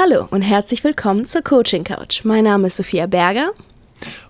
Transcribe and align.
Hallo 0.00 0.28
und 0.30 0.42
herzlich 0.42 0.84
willkommen 0.84 1.26
zur 1.26 1.42
Coaching 1.42 1.82
Couch. 1.82 2.20
Mein 2.22 2.44
Name 2.44 2.68
ist 2.68 2.76
Sophia 2.76 3.06
Berger. 3.06 3.50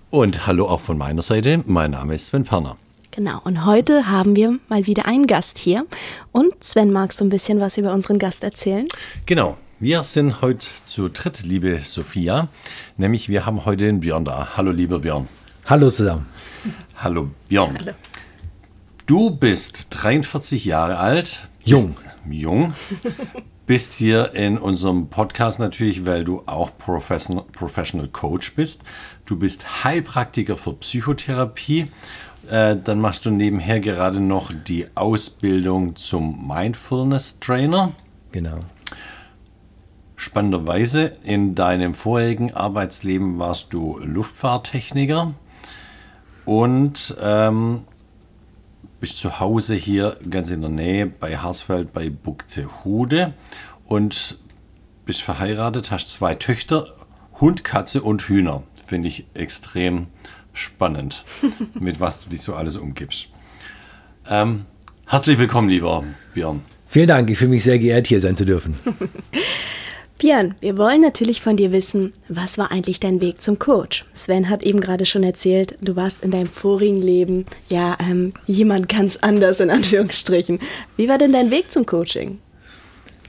Und 0.09 0.47
hallo 0.47 0.67
auch 0.67 0.79
von 0.79 0.97
meiner 0.97 1.21
Seite. 1.21 1.63
Mein 1.67 1.91
Name 1.91 2.15
ist 2.15 2.25
Sven 2.25 2.43
Perner. 2.43 2.75
Genau, 3.11 3.39
und 3.43 3.67
heute 3.67 4.07
haben 4.07 4.35
wir 4.35 4.57
mal 4.67 4.87
wieder 4.87 5.05
einen 5.05 5.27
Gast 5.27 5.59
hier. 5.59 5.85
Und 6.31 6.55
Sven, 6.63 6.91
magst 6.91 7.21
du 7.21 7.25
ein 7.25 7.29
bisschen 7.29 7.59
was 7.59 7.77
über 7.77 7.93
unseren 7.93 8.17
Gast 8.17 8.43
erzählen? 8.43 8.87
Genau, 9.27 9.57
wir 9.79 10.01
sind 10.01 10.41
heute 10.41 10.65
zu 10.85 11.07
dritt, 11.07 11.43
liebe 11.43 11.77
Sophia. 11.83 12.47
Nämlich 12.97 13.29
wir 13.29 13.45
haben 13.45 13.63
heute 13.65 13.83
den 13.83 13.99
Björn 13.99 14.25
da. 14.25 14.57
Hallo, 14.57 14.71
lieber 14.71 14.97
Björn. 14.97 15.27
Hallo 15.65 15.91
zusammen. 15.91 16.25
Hallo, 16.95 17.29
Björn. 17.47 17.77
Hallo. 17.77 17.91
Du 19.05 19.29
bist 19.29 19.89
43 19.91 20.65
Jahre 20.65 20.97
alt. 20.97 21.47
Jung. 21.63 21.95
Jung. 22.27 22.73
Bist 23.69 23.93
hier 23.93 24.33
in 24.33 24.57
unserem 24.57 25.11
Podcast 25.11 25.59
natürlich, 25.59 26.07
weil 26.07 26.23
du 26.23 26.41
auch 26.47 26.75
Professional, 26.79 27.45
Professional 27.51 28.07
Coach 28.07 28.55
bist. 28.55 28.81
Du 29.27 29.37
bist 29.37 29.83
Heilpraktiker 29.83 30.57
für 30.57 30.73
Psychotherapie. 30.73 31.85
Äh, 32.49 32.77
dann 32.83 32.99
machst 32.99 33.27
du 33.27 33.29
nebenher 33.29 33.79
gerade 33.79 34.21
noch 34.21 34.51
die 34.51 34.87
Ausbildung 34.95 35.95
zum 35.95 36.47
Mindfulness 36.47 37.37
Trainer. 37.41 37.91
Genau. 38.31 38.61
Spannenderweise, 40.15 41.13
in 41.23 41.53
deinem 41.53 41.93
vorherigen 41.93 42.55
Arbeitsleben 42.55 43.37
warst 43.37 43.71
du 43.71 43.99
Luftfahrttechniker 43.99 45.35
und 46.45 47.15
ähm, 47.21 47.83
bist 48.99 49.17
zu 49.17 49.39
Hause 49.39 49.75
hier 49.75 50.17
ganz 50.29 50.49
in 50.49 50.61
der 50.61 50.69
Nähe 50.69 51.05
bei 51.05 51.37
Harsfeld 51.37 51.93
bei 51.93 52.09
Buxtehude 52.09 53.33
und 53.85 54.37
bist 55.05 55.21
verheiratet, 55.21 55.91
hast 55.91 56.11
zwei 56.11 56.35
Töchter, 56.35 56.95
Hund, 57.39 57.63
Katze 57.63 58.01
und 58.01 58.21
Hühner. 58.23 58.63
Finde 58.85 59.07
ich 59.07 59.25
extrem 59.33 60.07
spannend, 60.53 61.23
mit 61.79 61.99
was 61.99 62.21
du 62.21 62.29
dich 62.29 62.41
so 62.41 62.55
alles 62.55 62.75
umgibst. 62.75 63.27
Ähm, 64.29 64.65
herzlich 65.07 65.37
willkommen, 65.37 65.69
lieber 65.69 66.03
Björn. 66.33 66.61
Vielen 66.87 67.07
Dank, 67.07 67.29
ich 67.29 67.37
fühle 67.37 67.51
mich 67.51 67.63
sehr 67.63 67.79
geehrt, 67.79 68.07
hier 68.07 68.19
sein 68.19 68.35
zu 68.35 68.45
dürfen. 68.45 68.75
Björn, 70.19 70.53
wir 70.59 70.77
wollen 70.77 70.99
natürlich 70.99 71.41
von 71.41 71.55
dir 71.55 71.71
wissen, 71.71 72.11
was 72.27 72.57
war 72.57 72.73
eigentlich 72.73 72.99
dein 72.99 73.21
Weg 73.21 73.41
zum 73.41 73.57
Coach? 73.57 74.03
Sven 74.11 74.49
hat 74.49 74.63
eben 74.63 74.81
gerade 74.81 75.05
schon 75.05 75.23
erzählt, 75.23 75.77
du 75.79 75.95
warst 75.95 76.25
in 76.25 76.31
deinem 76.31 76.47
vorigen 76.47 77.01
Leben 77.01 77.45
ja 77.69 77.97
ähm, 78.01 78.33
jemand 78.45 78.89
ganz 78.89 79.15
anders 79.15 79.61
in 79.61 79.69
Anführungsstrichen. 79.69 80.59
Wie 80.97 81.07
war 81.07 81.17
denn 81.17 81.31
dein 81.31 81.51
Weg 81.51 81.71
zum 81.71 81.85
Coaching? 81.85 82.39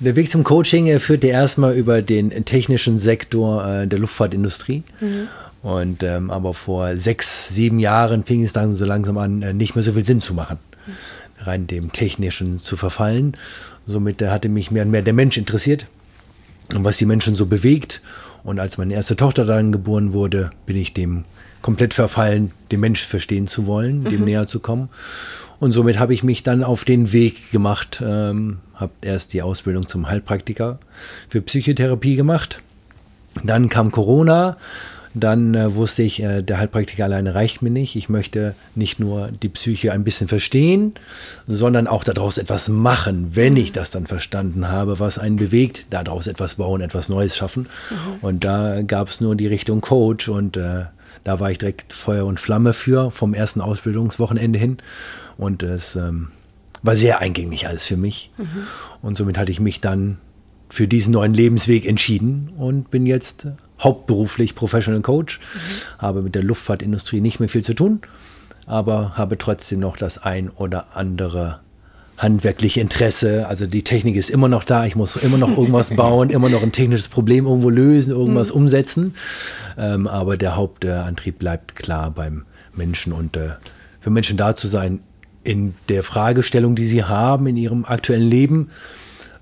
Der 0.00 0.16
Weg 0.16 0.32
zum 0.32 0.42
Coaching 0.42 0.98
führte 0.98 1.28
erstmal 1.28 1.74
über 1.74 2.02
den 2.02 2.44
technischen 2.44 2.98
Sektor 2.98 3.64
äh, 3.64 3.86
der 3.86 4.00
Luftfahrtindustrie. 4.00 4.82
Mhm. 5.00 5.28
Und 5.62 6.02
ähm, 6.02 6.32
aber 6.32 6.54
vor 6.54 6.96
sechs, 6.96 7.54
sieben 7.54 7.78
Jahren 7.78 8.24
fing 8.24 8.42
es 8.42 8.52
dann 8.52 8.74
so 8.74 8.84
langsam 8.84 9.16
an, 9.16 9.42
äh, 9.42 9.52
nicht 9.52 9.76
mehr 9.76 9.84
so 9.84 9.92
viel 9.92 10.04
Sinn 10.04 10.20
zu 10.20 10.34
machen, 10.34 10.58
mhm. 10.86 11.44
rein 11.44 11.66
dem 11.68 11.92
Technischen 11.92 12.58
zu 12.58 12.76
verfallen. 12.76 13.36
Somit 13.86 14.20
äh, 14.22 14.30
hatte 14.30 14.48
mich 14.48 14.72
mehr 14.72 14.82
und 14.82 14.90
mehr 14.90 15.02
der 15.02 15.14
Mensch 15.14 15.38
interessiert 15.38 15.86
und 16.74 16.84
was 16.84 16.96
die 16.96 17.06
Menschen 17.06 17.34
so 17.34 17.46
bewegt. 17.46 18.00
Und 18.42 18.58
als 18.58 18.78
meine 18.78 18.94
erste 18.94 19.16
Tochter 19.16 19.44
dann 19.44 19.72
geboren 19.72 20.12
wurde, 20.12 20.50
bin 20.66 20.76
ich 20.76 20.94
dem 20.94 21.24
komplett 21.62 21.92
verfallen, 21.92 22.52
den 22.70 22.80
Mensch 22.80 23.04
verstehen 23.04 23.46
zu 23.46 23.66
wollen, 23.66 24.04
dem 24.04 24.20
mhm. 24.20 24.24
näher 24.24 24.46
zu 24.46 24.60
kommen. 24.60 24.88
Und 25.58 25.72
somit 25.72 25.98
habe 25.98 26.14
ich 26.14 26.22
mich 26.22 26.42
dann 26.42 26.64
auf 26.64 26.86
den 26.86 27.12
Weg 27.12 27.50
gemacht, 27.50 28.02
ähm, 28.02 28.60
habe 28.74 28.92
erst 29.02 29.34
die 29.34 29.42
Ausbildung 29.42 29.86
zum 29.86 30.08
Heilpraktiker 30.08 30.78
für 31.28 31.42
Psychotherapie 31.42 32.16
gemacht. 32.16 32.62
Dann 33.44 33.68
kam 33.68 33.92
Corona 33.92 34.56
dann 35.14 35.54
äh, 35.54 35.74
wusste 35.74 36.02
ich, 36.02 36.22
äh, 36.22 36.42
der 36.42 36.58
Heilpraktiker 36.58 37.04
alleine 37.04 37.34
reicht 37.34 37.62
mir 37.62 37.70
nicht. 37.70 37.96
Ich 37.96 38.08
möchte 38.08 38.54
nicht 38.74 39.00
nur 39.00 39.28
die 39.42 39.48
Psyche 39.48 39.92
ein 39.92 40.04
bisschen 40.04 40.28
verstehen, 40.28 40.94
sondern 41.46 41.86
auch 41.86 42.04
daraus 42.04 42.38
etwas 42.38 42.68
machen, 42.68 43.30
wenn 43.34 43.56
ich 43.56 43.72
das 43.72 43.90
dann 43.90 44.06
verstanden 44.06 44.68
habe, 44.68 45.00
was 45.00 45.18
einen 45.18 45.36
bewegt, 45.36 45.86
daraus 45.90 46.26
etwas 46.26 46.56
bauen, 46.56 46.80
etwas 46.80 47.08
Neues 47.08 47.36
schaffen. 47.36 47.62
Mhm. 47.62 47.96
Und 48.20 48.44
da 48.44 48.82
gab 48.82 49.08
es 49.08 49.20
nur 49.20 49.34
die 49.34 49.48
Richtung 49.48 49.80
Coach 49.80 50.28
und 50.28 50.56
äh, 50.56 50.84
da 51.24 51.40
war 51.40 51.50
ich 51.50 51.58
direkt 51.58 51.92
Feuer 51.92 52.24
und 52.24 52.38
Flamme 52.38 52.72
für, 52.72 53.10
vom 53.10 53.34
ersten 53.34 53.60
Ausbildungswochenende 53.60 54.58
hin. 54.58 54.78
Und 55.36 55.62
es 55.62 55.96
ähm, 55.96 56.28
war 56.82 56.96
sehr 56.96 57.20
eingängig 57.20 57.66
alles 57.66 57.84
für 57.86 57.96
mich. 57.96 58.30
Mhm. 58.38 58.66
Und 59.02 59.16
somit 59.16 59.38
hatte 59.38 59.50
ich 59.50 59.60
mich 59.60 59.80
dann 59.80 60.18
für 60.70 60.88
diesen 60.88 61.12
neuen 61.12 61.34
Lebensweg 61.34 61.86
entschieden 61.86 62.50
und 62.56 62.90
bin 62.90 63.06
jetzt 63.06 63.48
hauptberuflich 63.80 64.54
Professional 64.54 65.02
Coach, 65.02 65.40
mhm. 65.40 65.98
habe 65.98 66.22
mit 66.22 66.34
der 66.34 66.42
Luftfahrtindustrie 66.42 67.20
nicht 67.20 67.40
mehr 67.40 67.48
viel 67.48 67.62
zu 67.62 67.74
tun, 67.74 68.00
aber 68.66 69.16
habe 69.16 69.36
trotzdem 69.36 69.80
noch 69.80 69.96
das 69.96 70.18
ein 70.18 70.48
oder 70.48 70.96
andere 70.96 71.60
handwerkliche 72.18 72.80
Interesse. 72.80 73.46
Also 73.48 73.66
die 73.66 73.82
Technik 73.82 74.14
ist 74.14 74.30
immer 74.30 74.48
noch 74.48 74.64
da, 74.64 74.84
ich 74.84 74.94
muss 74.94 75.16
immer 75.16 75.38
noch 75.38 75.56
irgendwas 75.56 75.90
bauen, 75.96 76.30
immer 76.30 76.48
noch 76.48 76.62
ein 76.62 76.72
technisches 76.72 77.08
Problem 77.08 77.46
irgendwo 77.46 77.70
lösen, 77.70 78.12
irgendwas 78.12 78.50
mhm. 78.50 78.60
umsetzen. 78.60 79.14
Ähm, 79.76 80.06
aber 80.06 80.36
der 80.36 80.56
Hauptantrieb 80.56 81.38
bleibt 81.38 81.74
klar 81.74 82.10
beim 82.10 82.44
Menschen 82.74 83.12
und 83.12 83.36
äh, 83.36 83.50
für 84.00 84.10
Menschen 84.10 84.36
da 84.36 84.54
zu 84.54 84.68
sein 84.68 85.00
in 85.42 85.74
der 85.88 86.02
Fragestellung, 86.02 86.74
die 86.74 86.86
sie 86.86 87.04
haben 87.04 87.46
in 87.46 87.56
ihrem 87.56 87.84
aktuellen 87.84 88.28
Leben. 88.28 88.70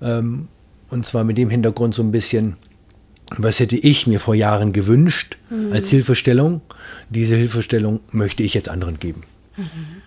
Ähm, 0.01 0.49
und 0.91 1.07
zwar 1.07 1.25
mit 1.25 1.39
dem 1.39 1.51
Hintergrund 1.51 1.95
so 1.95 2.03
ein 2.03 2.11
bisschen, 2.11 2.57
was 3.37 3.61
hätte 3.61 3.77
ich 3.77 4.07
mir 4.07 4.21
vor 4.21 4.35
Jahren 4.35 4.73
gewünscht 4.73 5.37
mhm. 5.51 5.73
als 5.73 5.91
Hilfestellung? 5.91 6.63
Diese 7.11 7.37
Hilfestellung 7.37 8.01
möchte 8.11 8.43
ich 8.43 8.55
jetzt 8.55 8.69
anderen 8.69 8.99
geben. 8.99 9.23
Mhm. 9.57 10.03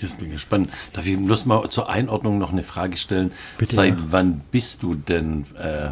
Das 0.00 0.16
klingt 0.16 0.40
spannend. 0.40 0.70
Darf 0.92 1.06
ich 1.06 1.18
bloß 1.18 1.44
mal 1.46 1.68
zur 1.68 1.90
Einordnung 1.90 2.38
noch 2.38 2.52
eine 2.52 2.62
Frage 2.62 2.96
stellen? 2.96 3.32
Bitte, 3.58 3.74
Seit 3.74 3.94
ja. 3.94 4.04
wann 4.10 4.40
bist 4.50 4.82
du 4.82 4.94
denn 4.94 5.44
äh, 5.58 5.90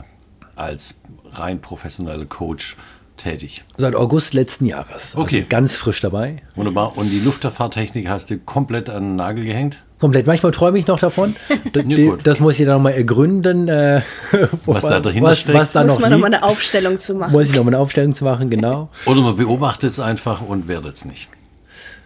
als 0.56 1.00
rein 1.32 1.60
professioneller 1.60 2.24
Coach 2.24 2.76
tätig? 3.16 3.64
Seit 3.76 3.94
August 3.94 4.32
letzten 4.32 4.64
Jahres. 4.66 5.14
Okay. 5.14 5.38
Also 5.38 5.48
ganz 5.48 5.76
frisch 5.76 6.00
dabei. 6.00 6.42
Wunderbar. 6.54 6.96
Und 6.96 7.10
die 7.10 7.20
Luftfahrttechnik 7.20 8.08
hast 8.08 8.30
du 8.30 8.38
komplett 8.38 8.88
an 8.88 9.02
den 9.02 9.16
Nagel 9.16 9.44
gehängt? 9.44 9.84
Komplett. 9.98 10.26
Manchmal 10.26 10.52
träume 10.52 10.78
ich 10.78 10.86
noch 10.86 10.98
davon. 10.98 11.34
ja, 11.74 12.16
das 12.22 12.40
muss 12.40 12.58
ich 12.58 12.66
dann 12.66 12.76
nochmal 12.76 12.92
ergründen. 12.92 13.68
Äh, 13.68 14.02
was 14.66 14.82
da 14.82 15.00
dahinter 15.00 15.30
was, 15.30 15.40
steckt. 15.40 15.58
Was 15.58 15.72
da 15.72 15.82
muss 15.82 15.94
noch 15.94 16.00
man 16.00 16.10
nochmal 16.12 16.34
eine 16.34 16.42
Aufstellung 16.42 16.98
zu 16.98 17.14
machen. 17.14 17.32
Muss 17.32 17.50
ich 17.50 17.56
nochmal 17.56 17.74
eine 17.74 17.82
Aufstellung 17.82 18.14
zu 18.14 18.24
machen, 18.24 18.48
genau. 18.48 18.90
Oder 19.06 19.20
man 19.20 19.36
beobachtet 19.36 19.90
es 19.90 20.00
einfach 20.00 20.40
und 20.40 20.68
werdet 20.68 20.94
es 20.94 21.04
nicht. 21.04 21.28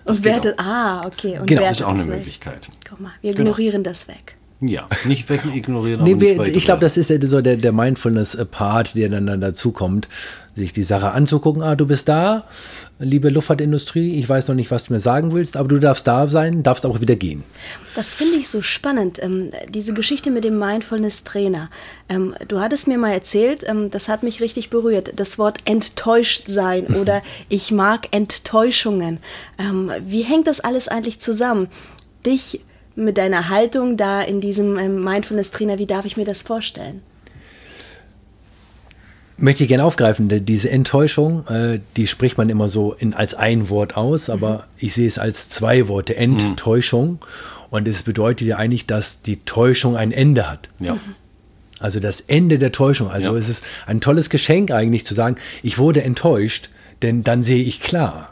Das 0.04 0.18
und 0.18 0.24
wertet, 0.24 0.58
ah, 0.58 1.06
okay. 1.06 1.38
Und 1.38 1.46
genau. 1.46 1.62
Das 1.62 1.80
ist 1.80 1.82
auch 1.82 1.90
eine 1.90 2.04
Möglichkeit. 2.04 2.70
Guck 2.88 3.00
mal, 3.00 3.12
wir 3.20 3.32
genau. 3.32 3.50
ignorieren 3.50 3.84
das 3.84 4.08
weg. 4.08 4.36
Ja, 4.68 4.88
nicht 5.04 5.28
weg 5.28 5.42
ignorieren. 5.52 6.04
Nee, 6.04 6.20
wir, 6.20 6.40
ich 6.46 6.64
glaube, 6.64 6.80
das 6.80 6.96
ist 6.96 7.08
so 7.28 7.40
der, 7.40 7.56
der 7.56 7.72
Mindfulness-Part, 7.72 8.94
der 8.94 9.08
dann, 9.08 9.26
dann 9.26 9.40
dazu 9.40 9.72
kommt, 9.72 10.08
sich 10.54 10.72
die 10.72 10.84
Sache 10.84 11.12
anzugucken. 11.12 11.62
Ah, 11.62 11.76
du 11.76 11.86
bist 11.86 12.08
da, 12.08 12.44
liebe 12.98 13.30
Luftfahrtindustrie, 13.30 14.18
ich 14.18 14.28
weiß 14.28 14.48
noch 14.48 14.54
nicht, 14.54 14.70
was 14.70 14.84
du 14.84 14.92
mir 14.92 14.98
sagen 14.98 15.32
willst, 15.32 15.56
aber 15.56 15.68
du 15.68 15.78
darfst 15.78 16.06
da 16.06 16.26
sein, 16.26 16.62
darfst 16.62 16.84
auch 16.84 17.00
wieder 17.00 17.16
gehen. 17.16 17.42
Das 17.94 18.14
finde 18.14 18.36
ich 18.36 18.48
so 18.48 18.60
spannend, 18.60 19.22
ähm, 19.22 19.50
diese 19.68 19.94
Geschichte 19.94 20.30
mit 20.30 20.44
dem 20.44 20.58
Mindfulness-Trainer. 20.58 21.70
Ähm, 22.08 22.34
du 22.48 22.60
hattest 22.60 22.86
mir 22.86 22.98
mal 22.98 23.12
erzählt, 23.12 23.64
ähm, 23.66 23.90
das 23.90 24.08
hat 24.08 24.22
mich 24.22 24.40
richtig 24.40 24.70
berührt, 24.70 25.14
das 25.16 25.38
Wort 25.38 25.58
enttäuscht 25.64 26.44
sein 26.48 26.86
oder 27.00 27.22
ich 27.48 27.72
mag 27.72 28.08
Enttäuschungen. 28.10 29.18
Ähm, 29.58 29.90
wie 30.06 30.22
hängt 30.22 30.46
das 30.46 30.60
alles 30.60 30.88
eigentlich 30.88 31.20
zusammen? 31.20 31.68
Dich 32.26 32.60
mit 32.94 33.18
deiner 33.18 33.48
Haltung 33.48 33.96
da 33.96 34.22
in 34.22 34.40
diesem 34.40 34.78
ähm, 34.78 35.02
Mindfulness-Trainer, 35.02 35.78
wie 35.78 35.86
darf 35.86 36.04
ich 36.04 36.16
mir 36.16 36.24
das 36.24 36.42
vorstellen? 36.42 37.02
Möchte 39.38 39.64
ich 39.64 39.68
gerne 39.68 39.84
aufgreifen, 39.84 40.28
diese 40.44 40.70
Enttäuschung, 40.70 41.46
äh, 41.48 41.80
die 41.96 42.06
spricht 42.06 42.38
man 42.38 42.48
immer 42.48 42.68
so 42.68 42.92
in, 42.92 43.14
als 43.14 43.34
ein 43.34 43.68
Wort 43.70 43.96
aus, 43.96 44.30
aber 44.30 44.54
mhm. 44.54 44.62
ich 44.78 44.94
sehe 44.94 45.06
es 45.06 45.18
als 45.18 45.48
zwei 45.48 45.88
Worte, 45.88 46.16
Enttäuschung. 46.16 47.12
Mhm. 47.12 47.18
Und 47.70 47.88
es 47.88 48.02
bedeutet 48.02 48.46
ja 48.46 48.58
eigentlich, 48.58 48.86
dass 48.86 49.22
die 49.22 49.38
Täuschung 49.38 49.96
ein 49.96 50.12
Ende 50.12 50.50
hat. 50.50 50.68
Ja. 50.78 50.98
Also 51.80 51.98
das 52.00 52.20
Ende 52.20 52.58
der 52.58 52.70
Täuschung. 52.70 53.10
Also 53.10 53.32
ja. 53.32 53.38
es 53.38 53.48
ist 53.48 53.64
ein 53.86 54.02
tolles 54.02 54.28
Geschenk 54.28 54.70
eigentlich 54.70 55.06
zu 55.06 55.14
sagen, 55.14 55.36
ich 55.62 55.78
wurde 55.78 56.02
enttäuscht, 56.02 56.68
denn 57.00 57.24
dann 57.24 57.42
sehe 57.42 57.64
ich 57.64 57.80
klar 57.80 58.31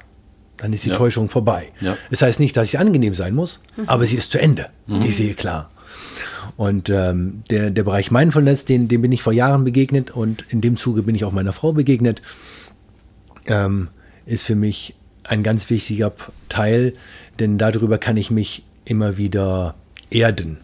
dann 0.60 0.72
ist 0.72 0.84
die 0.84 0.90
ja. 0.90 0.96
Täuschung 0.96 1.28
vorbei. 1.28 1.68
Ja. 1.80 1.96
Das 2.10 2.22
heißt 2.22 2.40
nicht, 2.40 2.56
dass 2.56 2.70
sie 2.70 2.78
angenehm 2.78 3.14
sein 3.14 3.34
muss, 3.34 3.60
mhm. 3.76 3.84
aber 3.86 4.06
sie 4.06 4.16
ist 4.16 4.30
zu 4.30 4.40
Ende. 4.40 4.68
Mhm. 4.86 5.02
Ich 5.02 5.16
sehe 5.16 5.34
klar. 5.34 5.68
Und 6.56 6.90
ähm, 6.90 7.42
der, 7.50 7.70
der 7.70 7.82
Bereich 7.84 8.10
Mindfulness, 8.10 8.64
den, 8.64 8.88
dem 8.88 9.02
bin 9.02 9.12
ich 9.12 9.22
vor 9.22 9.32
Jahren 9.32 9.64
begegnet 9.64 10.10
und 10.10 10.44
in 10.48 10.60
dem 10.60 10.76
Zuge 10.76 11.02
bin 11.02 11.14
ich 11.14 11.24
auch 11.24 11.32
meiner 11.32 11.52
Frau 11.52 11.72
begegnet, 11.72 12.22
ähm, 13.46 13.88
ist 14.26 14.44
für 14.44 14.54
mich 14.54 14.94
ein 15.24 15.42
ganz 15.42 15.70
wichtiger 15.70 16.12
Teil, 16.48 16.92
denn 17.38 17.56
darüber 17.56 17.98
kann 17.98 18.16
ich 18.16 18.30
mich 18.30 18.64
immer 18.84 19.16
wieder 19.16 19.74
erden. 20.10 20.58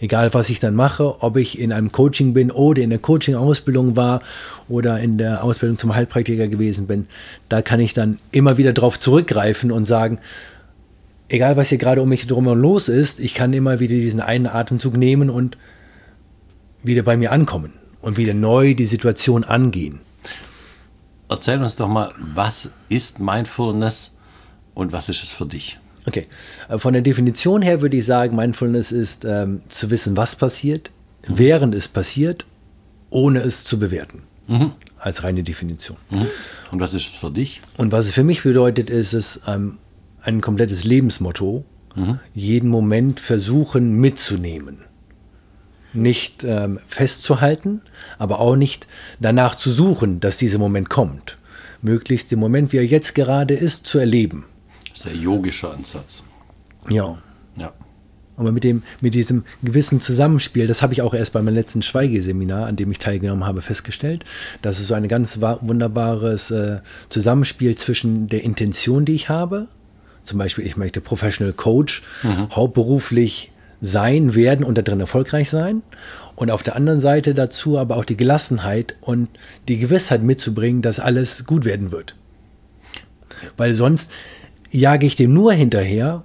Egal, 0.00 0.34
was 0.34 0.50
ich 0.50 0.60
dann 0.60 0.74
mache, 0.74 1.22
ob 1.22 1.36
ich 1.36 1.58
in 1.58 1.72
einem 1.72 1.92
Coaching 1.92 2.34
bin 2.34 2.50
oder 2.50 2.82
in 2.82 2.90
der 2.90 2.98
Coaching-Ausbildung 2.98 3.96
war 3.96 4.22
oder 4.68 4.98
in 5.00 5.18
der 5.18 5.44
Ausbildung 5.44 5.78
zum 5.78 5.94
Heilpraktiker 5.94 6.48
gewesen 6.48 6.86
bin, 6.86 7.06
da 7.48 7.62
kann 7.62 7.80
ich 7.80 7.94
dann 7.94 8.18
immer 8.32 8.56
wieder 8.58 8.72
darauf 8.72 8.98
zurückgreifen 8.98 9.70
und 9.70 9.84
sagen, 9.84 10.18
egal 11.28 11.56
was 11.56 11.68
hier 11.68 11.78
gerade 11.78 12.02
um 12.02 12.08
mich 12.08 12.26
drum 12.26 12.46
los 12.46 12.88
ist, 12.88 13.20
ich 13.20 13.34
kann 13.34 13.52
immer 13.52 13.80
wieder 13.80 13.94
diesen 13.94 14.20
einen 14.20 14.46
Atemzug 14.46 14.96
nehmen 14.96 15.30
und 15.30 15.56
wieder 16.82 17.02
bei 17.02 17.16
mir 17.16 17.32
ankommen 17.32 17.72
und 18.00 18.16
wieder 18.16 18.34
neu 18.34 18.74
die 18.74 18.86
Situation 18.86 19.44
angehen. 19.44 20.00
Erzähl 21.28 21.60
uns 21.60 21.76
doch 21.76 21.88
mal, 21.88 22.12
was 22.18 22.72
ist 22.88 23.20
Mindfulness 23.20 24.12
und 24.74 24.92
was 24.92 25.08
ist 25.08 25.22
es 25.22 25.30
für 25.30 25.46
dich? 25.46 25.78
Okay, 26.08 26.26
äh, 26.70 26.78
von 26.78 26.94
der 26.94 27.02
Definition 27.02 27.60
her 27.60 27.82
würde 27.82 27.98
ich 27.98 28.06
sagen, 28.06 28.34
Mindfulness 28.34 28.92
ist 28.92 29.26
ähm, 29.26 29.60
zu 29.68 29.90
wissen, 29.90 30.16
was 30.16 30.36
passiert, 30.36 30.90
mhm. 31.28 31.38
während 31.38 31.74
es 31.74 31.86
passiert, 31.86 32.46
ohne 33.10 33.40
es 33.40 33.64
zu 33.64 33.78
bewerten. 33.78 34.22
Mhm. 34.46 34.72
Als 34.98 35.22
reine 35.22 35.42
Definition. 35.42 35.98
Mhm. 36.10 36.26
Und 36.72 36.80
was 36.80 36.94
ist 36.94 37.08
es 37.08 37.14
für 37.14 37.30
dich? 37.30 37.60
Und 37.76 37.92
was 37.92 38.06
es 38.06 38.14
für 38.14 38.24
mich 38.24 38.42
bedeutet, 38.42 38.88
ist 38.88 39.12
es 39.12 39.42
ähm, 39.46 39.76
ein 40.22 40.40
komplettes 40.40 40.84
Lebensmotto, 40.84 41.64
mhm. 41.94 42.18
jeden 42.34 42.70
Moment 42.70 43.20
versuchen 43.20 43.92
mitzunehmen. 43.92 44.78
Nicht 45.92 46.42
ähm, 46.44 46.80
festzuhalten, 46.86 47.82
aber 48.18 48.40
auch 48.40 48.56
nicht 48.56 48.86
danach 49.20 49.54
zu 49.54 49.70
suchen, 49.70 50.20
dass 50.20 50.38
dieser 50.38 50.58
Moment 50.58 50.88
kommt. 50.88 51.36
Möglichst 51.82 52.30
den 52.30 52.38
Moment, 52.38 52.72
wie 52.72 52.78
er 52.78 52.86
jetzt 52.86 53.14
gerade 53.14 53.54
ist, 53.54 53.86
zu 53.86 53.98
erleben. 53.98 54.46
Sehr 54.98 55.14
yogischer 55.14 55.72
Ansatz. 55.72 56.24
Ja. 56.88 57.18
Ja. 57.56 57.72
Aber 58.36 58.50
mit, 58.50 58.64
dem, 58.64 58.82
mit 59.00 59.14
diesem 59.14 59.44
gewissen 59.62 60.00
Zusammenspiel, 60.00 60.66
das 60.66 60.82
habe 60.82 60.92
ich 60.92 61.02
auch 61.02 61.14
erst 61.14 61.32
bei 61.32 61.40
meinem 61.40 61.54
letzten 61.54 61.82
Schweigeseminar, 61.82 62.66
an 62.66 62.74
dem 62.74 62.90
ich 62.90 62.98
teilgenommen 62.98 63.46
habe, 63.46 63.62
festgestellt, 63.62 64.24
dass 64.60 64.80
es 64.80 64.88
so 64.88 64.94
ein 64.94 65.06
ganz 65.06 65.40
wunderbares 65.40 66.50
äh, 66.50 66.80
Zusammenspiel 67.10 67.76
zwischen 67.76 68.28
der 68.28 68.42
Intention, 68.42 69.04
die 69.04 69.14
ich 69.14 69.28
habe, 69.28 69.68
zum 70.24 70.38
Beispiel 70.38 70.66
ich 70.66 70.76
möchte 70.76 71.00
Professional 71.00 71.52
Coach, 71.52 72.02
mhm. 72.24 72.50
hauptberuflich 72.50 73.52
sein, 73.80 74.34
werden 74.34 74.64
und 74.64 74.78
darin 74.78 74.98
erfolgreich 74.98 75.48
sein. 75.48 75.82
Und 76.34 76.50
auf 76.50 76.64
der 76.64 76.74
anderen 76.74 76.98
Seite 76.98 77.34
dazu 77.34 77.78
aber 77.78 77.96
auch 77.96 78.04
die 78.04 78.16
Gelassenheit 78.16 78.96
und 79.00 79.28
die 79.68 79.78
Gewissheit 79.78 80.24
mitzubringen, 80.24 80.82
dass 80.82 80.98
alles 80.98 81.44
gut 81.46 81.64
werden 81.64 81.92
wird. 81.92 82.16
Weil 83.56 83.74
sonst 83.74 84.10
jage 84.70 85.06
ich 85.06 85.16
dem 85.16 85.32
nur 85.32 85.52
hinterher, 85.52 86.24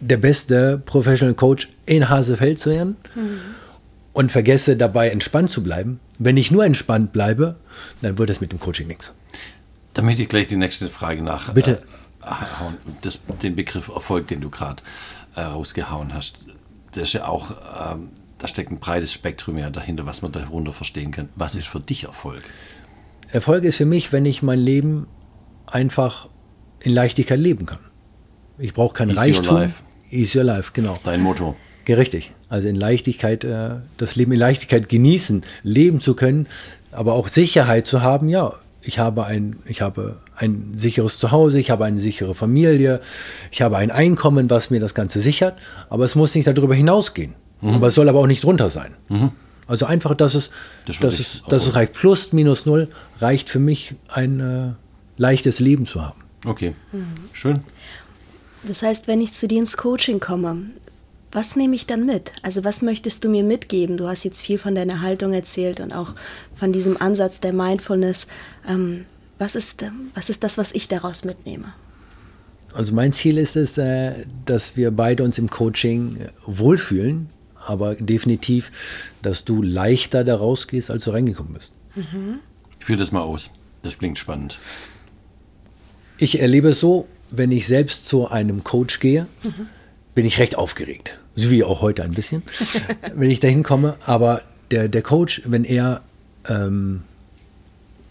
der 0.00 0.16
beste 0.16 0.82
Professional 0.84 1.34
Coach 1.34 1.70
in 1.86 2.08
Hasefeld 2.08 2.58
zu 2.58 2.70
werden 2.70 2.96
mhm. 3.14 3.40
und 4.12 4.32
vergesse 4.32 4.76
dabei 4.76 5.10
entspannt 5.10 5.50
zu 5.50 5.62
bleiben. 5.62 6.00
Wenn 6.18 6.36
ich 6.36 6.50
nur 6.50 6.64
entspannt 6.64 7.12
bleibe, 7.12 7.56
dann 8.02 8.18
wird 8.18 8.30
es 8.30 8.40
mit 8.40 8.52
dem 8.52 8.60
Coaching 8.60 8.88
nichts. 8.88 9.14
Damit 9.94 10.18
ich 10.18 10.28
gleich 10.28 10.48
die 10.48 10.56
nächste 10.56 10.88
Frage 10.88 11.22
nach. 11.22 11.52
Bitte. 11.54 11.82
Äh, 12.22 12.30
das, 13.02 13.20
den 13.42 13.54
Begriff 13.54 13.88
Erfolg, 13.88 14.26
den 14.26 14.40
du 14.40 14.50
gerade 14.50 14.82
äh, 15.36 15.42
rausgehauen 15.42 16.12
hast, 16.12 16.38
das 16.92 17.04
ist 17.04 17.12
ja 17.14 17.28
auch, 17.28 17.50
äh, 17.50 17.96
da 18.38 18.48
steckt 18.48 18.70
ein 18.70 18.78
breites 18.78 19.12
Spektrum 19.12 19.58
ja 19.58 19.70
dahinter, 19.70 20.06
was 20.06 20.22
man 20.22 20.32
darunter 20.32 20.72
verstehen 20.72 21.12
kann. 21.12 21.28
Was 21.36 21.54
ist 21.54 21.68
für 21.68 21.80
dich 21.80 22.04
Erfolg? 22.04 22.42
Erfolg 23.30 23.64
ist 23.64 23.76
für 23.76 23.86
mich, 23.86 24.12
wenn 24.12 24.24
ich 24.26 24.42
mein 24.42 24.58
Leben 24.58 25.06
einfach 25.66 26.28
in 26.86 26.92
Leichtigkeit 26.92 27.40
leben 27.40 27.66
kann. 27.66 27.80
Ich 28.58 28.72
brauche 28.72 28.94
kein 28.94 29.10
Easy 29.10 29.18
Reichtum. 29.18 29.56
Your 29.56 29.62
life. 29.62 29.82
Easy 30.10 30.38
your 30.38 30.44
life, 30.44 30.70
genau. 30.72 30.96
Dein 31.02 31.20
Motto. 31.20 31.56
Richtig. 31.88 32.32
Also 32.48 32.68
in 32.68 32.76
Leichtigkeit, 32.76 33.42
äh, 33.44 33.70
das 33.96 34.14
Leben 34.14 34.32
in 34.32 34.38
Leichtigkeit 34.38 34.88
genießen, 34.88 35.42
leben 35.64 36.00
zu 36.00 36.14
können, 36.14 36.46
aber 36.92 37.14
auch 37.14 37.26
Sicherheit 37.28 37.86
zu 37.88 38.02
haben. 38.02 38.28
Ja, 38.28 38.54
ich 38.82 39.00
habe 39.00 39.24
ein, 39.24 39.56
ich 39.66 39.82
habe 39.82 40.18
ein 40.36 40.72
sicheres 40.76 41.18
Zuhause, 41.18 41.58
ich 41.58 41.70
habe 41.70 41.84
eine 41.84 41.98
sichere 41.98 42.36
Familie, 42.36 43.00
ich 43.50 43.62
habe 43.62 43.76
ein 43.78 43.90
Einkommen, 43.90 44.48
was 44.48 44.70
mir 44.70 44.80
das 44.80 44.94
Ganze 44.94 45.20
sichert, 45.20 45.58
aber 45.90 46.04
es 46.04 46.14
muss 46.14 46.34
nicht 46.36 46.46
darüber 46.46 46.74
hinausgehen. 46.74 47.34
Mhm. 47.60 47.74
Aber 47.74 47.88
es 47.88 47.94
soll 47.94 48.08
aber 48.08 48.20
auch 48.20 48.26
nicht 48.28 48.44
drunter 48.44 48.70
sein. 48.70 48.94
Mhm. 49.08 49.32
Also 49.66 49.86
einfach, 49.86 50.14
dass 50.14 50.34
es, 50.34 50.50
das 50.86 51.00
dass 51.00 51.18
es, 51.18 51.42
dass 51.48 51.66
es 51.66 51.74
reicht. 51.74 51.94
Plus, 51.94 52.32
minus 52.32 52.64
null 52.64 52.88
reicht 53.20 53.48
für 53.48 53.58
mich, 53.58 53.96
ein 54.08 54.40
äh, 54.40 54.72
leichtes 55.16 55.58
Leben 55.58 55.86
zu 55.86 56.04
haben. 56.04 56.25
Okay, 56.46 56.74
mhm. 56.92 57.06
schön. 57.32 57.60
Das 58.62 58.82
heißt, 58.82 59.08
wenn 59.08 59.20
ich 59.20 59.32
zu 59.32 59.46
dir 59.46 59.58
ins 59.58 59.76
Coaching 59.76 60.20
komme, 60.20 60.70
was 61.32 61.56
nehme 61.56 61.74
ich 61.74 61.86
dann 61.86 62.06
mit? 62.06 62.32
Also 62.42 62.64
was 62.64 62.82
möchtest 62.82 63.24
du 63.24 63.28
mir 63.28 63.42
mitgeben? 63.42 63.96
Du 63.96 64.08
hast 64.08 64.24
jetzt 64.24 64.42
viel 64.42 64.58
von 64.58 64.74
deiner 64.74 65.02
Haltung 65.02 65.32
erzählt 65.32 65.80
und 65.80 65.92
auch 65.92 66.14
von 66.54 66.72
diesem 66.72 67.00
Ansatz 67.00 67.40
der 67.40 67.52
Mindfulness. 67.52 68.26
Ähm, 68.66 69.04
was, 69.38 69.54
ist, 69.54 69.84
was 70.14 70.30
ist 70.30 70.42
das, 70.42 70.56
was 70.56 70.72
ich 70.72 70.88
daraus 70.88 71.24
mitnehme? 71.24 71.74
Also 72.72 72.94
mein 72.94 73.12
Ziel 73.12 73.38
ist 73.38 73.56
es, 73.56 73.76
äh, 73.76 74.24
dass 74.44 74.76
wir 74.76 74.90
beide 74.90 75.24
uns 75.24 75.38
im 75.38 75.50
Coaching 75.50 76.28
wohlfühlen, 76.46 77.28
aber 77.66 77.96
definitiv, 77.96 78.70
dass 79.22 79.44
du 79.44 79.62
leichter 79.62 80.24
da 80.24 80.36
rausgehst, 80.36 80.90
als 80.90 81.04
du 81.04 81.10
reingekommen 81.10 81.54
bist. 81.54 81.72
Mhm. 81.94 82.40
Ich 82.78 82.86
führe 82.86 82.98
das 82.98 83.12
mal 83.12 83.22
aus. 83.22 83.50
Das 83.82 83.98
klingt 83.98 84.18
spannend. 84.18 84.58
Ich 86.18 86.40
erlebe 86.40 86.70
es 86.70 86.80
so, 86.80 87.06
wenn 87.30 87.52
ich 87.52 87.66
selbst 87.66 88.08
zu 88.08 88.28
einem 88.28 88.64
Coach 88.64 89.00
gehe, 89.00 89.26
mhm. 89.42 89.66
bin 90.14 90.26
ich 90.26 90.38
recht 90.38 90.56
aufgeregt. 90.56 91.18
So 91.34 91.50
wie 91.50 91.64
auch 91.64 91.82
heute 91.82 92.02
ein 92.02 92.12
bisschen, 92.12 92.42
wenn 93.14 93.30
ich 93.30 93.40
da 93.40 93.48
hinkomme. 93.48 93.96
Aber 94.04 94.42
der, 94.70 94.88
der 94.88 95.02
Coach, 95.02 95.42
wenn 95.44 95.64
er 95.64 96.02
ähm, 96.48 97.02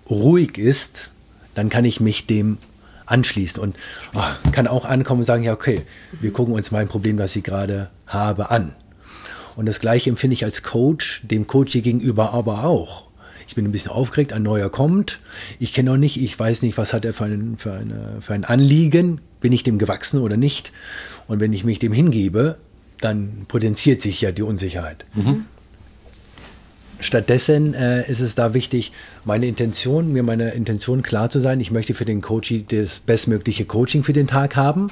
ruhig 0.10 0.58
ist, 0.58 1.12
dann 1.56 1.70
kann 1.70 1.86
ich 1.86 2.00
mich 2.00 2.28
dem 2.28 2.58
anschließen 3.06 3.62
und 3.62 3.76
oh, 4.14 4.52
kann 4.52 4.68
auch 4.68 4.86
ankommen 4.86 5.22
und 5.22 5.26
sagen, 5.26 5.44
ja, 5.44 5.54
okay, 5.54 5.82
wir 6.20 6.34
gucken 6.34 6.54
uns 6.54 6.72
mein 6.72 6.88
Problem, 6.88 7.18
das 7.18 7.36
ich 7.36 7.44
gerade 7.44 7.90
habe, 8.08 8.50
an. 8.52 8.74
Und 9.56 9.68
das 9.68 9.80
Gleiche 9.80 10.10
empfinde 10.10 10.34
ich 10.34 10.44
als 10.44 10.64
Coach, 10.64 11.22
dem 11.24 11.48
Coach 11.48 11.74
gegenüber 11.74 12.34
aber 12.34 12.66
auch 12.66 13.08
ich 13.48 13.56
bin 13.56 13.66
ein 13.66 13.72
bisschen 13.72 13.92
aufgeregt, 13.92 14.34
ein 14.34 14.44
neuer 14.44 14.70
kommt, 14.70 15.20
ich 15.60 15.74
kenne 15.74 15.92
noch 15.92 15.98
nicht, 15.98 16.22
ich 16.22 16.38
weiß 16.38 16.62
nicht, 16.62 16.78
was 16.78 16.94
hat 16.94 17.06
er 17.06 17.14
für 17.14 17.26
ein, 17.26 17.56
für, 17.58 17.74
eine, 17.74 18.18
für 18.22 18.34
ein 18.34 18.44
Anliegen, 18.44 19.22
bin 19.42 19.52
ich 19.52 19.64
dem 19.64 19.78
gewachsen 19.78 20.20
oder 20.20 20.38
nicht. 20.38 20.72
Und 21.28 21.40
wenn 21.40 21.54
ich 21.54 21.64
mich 21.64 21.80
dem 21.80 21.94
hingebe, 21.94 22.58
dann 23.02 23.46
potenziert 23.48 24.02
sich 24.02 24.22
ja 24.22 24.32
die 24.32 24.42
Unsicherheit. 24.42 25.06
Mhm. 25.14 25.46
Stattdessen 27.00 27.74
äh, 27.74 28.10
ist 28.10 28.22
es 28.22 28.36
da 28.36 28.54
wichtig, 28.54 28.94
meine 29.26 29.48
Intention, 29.48 30.14
mir 30.14 30.24
meine 30.24 30.52
Intention 30.52 31.04
klar 31.04 31.30
zu 31.30 31.40
sein. 31.40 31.60
Ich 31.60 31.70
möchte 31.70 31.94
für 31.94 32.06
den 32.06 32.22
Coach 32.22 32.54
das 32.70 33.02
bestmögliche 33.02 33.66
Coaching 33.66 34.04
für 34.04 34.14
den 34.14 34.28
Tag 34.28 34.56
haben. 34.56 34.88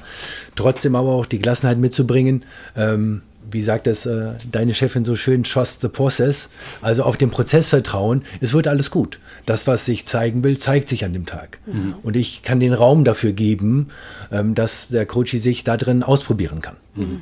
Trotzdem 0.56 0.96
aber 0.96 1.10
auch 1.10 1.26
die 1.26 1.40
Gelassenheit 1.40 1.78
mitzubringen, 1.78 2.44
ähm, 2.76 3.22
wie 3.52 3.62
sagt 3.62 3.88
es 3.88 4.06
äh, 4.06 4.32
deine 4.52 4.74
Chefin 4.74 5.06
so 5.06 5.16
schön, 5.16 5.44
trust 5.44 5.82
the 5.82 5.88
process, 5.88 6.50
also 6.82 7.04
auf 7.04 7.18
den 7.18 7.30
Prozess 7.32 7.68
vertrauen, 7.68 8.24
es 8.42 8.54
wird 8.54 8.68
alles 8.68 8.92
gut. 8.92 9.20
Das, 9.46 9.68
was 9.68 9.86
sich 9.86 10.06
zeigen 10.06 10.44
will, 10.44 10.58
zeigt 10.58 10.90
sich 10.90 11.06
an 11.06 11.14
dem 11.14 11.26
Tag. 11.26 11.60
Mhm. 11.66 11.96
Und 12.04 12.16
ich 12.16 12.44
kann 12.44 12.60
den 12.60 12.74
Raum 12.74 13.04
dafür 13.04 13.34
geben, 13.34 13.90
ähm, 14.32 14.56
dass 14.56 14.88
der 14.88 15.06
Coach 15.06 15.32
sich 15.34 15.64
da 15.64 15.78
drin 15.78 16.04
ausprobieren 16.04 16.62
kann. 16.62 16.76
Mhm. 16.96 17.22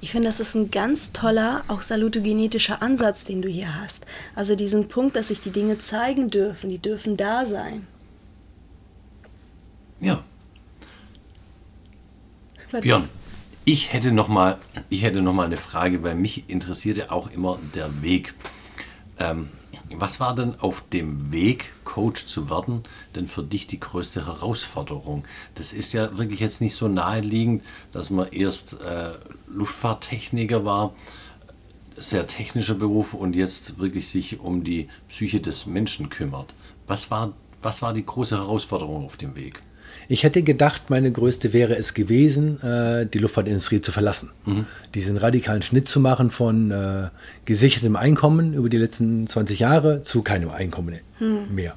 Ich 0.00 0.10
finde, 0.10 0.28
das 0.28 0.40
ist 0.40 0.54
ein 0.54 0.70
ganz 0.70 1.12
toller, 1.12 1.64
auch 1.68 1.82
salutogenetischer 1.82 2.82
Ansatz, 2.82 3.24
den 3.24 3.40
du 3.40 3.48
hier 3.48 3.80
hast. 3.80 4.06
Also 4.34 4.54
diesen 4.54 4.88
Punkt, 4.88 5.16
dass 5.16 5.28
sich 5.28 5.40
die 5.40 5.50
Dinge 5.50 5.78
zeigen 5.78 6.30
dürfen, 6.30 6.70
die 6.70 6.78
dürfen 6.78 7.16
da 7.16 7.46
sein. 7.46 7.86
Ja. 10.00 10.22
Björn, 12.82 13.08
ich 13.66 13.92
hätte 13.92 14.12
noch 14.12 14.28
mal, 14.28 14.58
ich 14.90 15.02
hätte 15.02 15.20
noch 15.20 15.32
mal 15.32 15.46
eine 15.46 15.56
Frage, 15.56 16.04
weil 16.04 16.14
mich 16.14 16.48
interessierte 16.48 17.10
auch 17.10 17.30
immer 17.32 17.58
der 17.74 18.00
Weg. 18.00 18.32
Ähm, 19.18 19.48
was 19.90 20.20
war 20.20 20.36
denn 20.36 20.54
auf 20.60 20.84
dem 20.92 21.32
Weg, 21.32 21.72
Coach 21.84 22.26
zu 22.26 22.48
werden, 22.48 22.84
denn 23.16 23.26
für 23.26 23.42
dich 23.42 23.66
die 23.66 23.80
größte 23.80 24.26
Herausforderung? 24.26 25.24
Das 25.56 25.72
ist 25.72 25.92
ja 25.92 26.16
wirklich 26.16 26.38
jetzt 26.38 26.60
nicht 26.60 26.76
so 26.76 26.86
naheliegend, 26.86 27.64
dass 27.92 28.10
man 28.10 28.28
erst 28.28 28.74
äh, 28.74 29.10
Luftfahrttechniker 29.48 30.64
war, 30.64 30.94
sehr 31.96 32.28
technischer 32.28 32.74
Beruf 32.74 33.14
und 33.14 33.34
jetzt 33.34 33.80
wirklich 33.80 34.08
sich 34.08 34.38
um 34.38 34.62
die 34.62 34.88
Psyche 35.08 35.40
des 35.40 35.66
Menschen 35.66 36.08
kümmert. 36.08 36.54
Was 36.86 37.10
war, 37.10 37.32
was 37.62 37.82
war 37.82 37.94
die 37.94 38.06
große 38.06 38.36
Herausforderung 38.36 39.04
auf 39.04 39.16
dem 39.16 39.34
Weg? 39.34 39.60
Ich 40.08 40.22
hätte 40.22 40.42
gedacht, 40.42 40.90
meine 40.90 41.10
größte 41.10 41.52
wäre 41.52 41.76
es 41.76 41.94
gewesen, 41.94 42.62
äh, 42.62 43.06
die 43.06 43.18
Luftfahrtindustrie 43.18 43.80
zu 43.80 43.92
verlassen. 43.92 44.30
Mhm. 44.44 44.66
Diesen 44.94 45.16
radikalen 45.16 45.62
Schnitt 45.62 45.88
zu 45.88 46.00
machen 46.00 46.30
von 46.30 46.70
äh, 46.70 47.08
gesichertem 47.44 47.96
Einkommen 47.96 48.54
über 48.54 48.68
die 48.68 48.78
letzten 48.78 49.26
20 49.26 49.58
Jahre 49.58 50.02
zu 50.02 50.22
keinem 50.22 50.50
Einkommen 50.50 51.00
mhm. 51.18 51.54
mehr. 51.54 51.74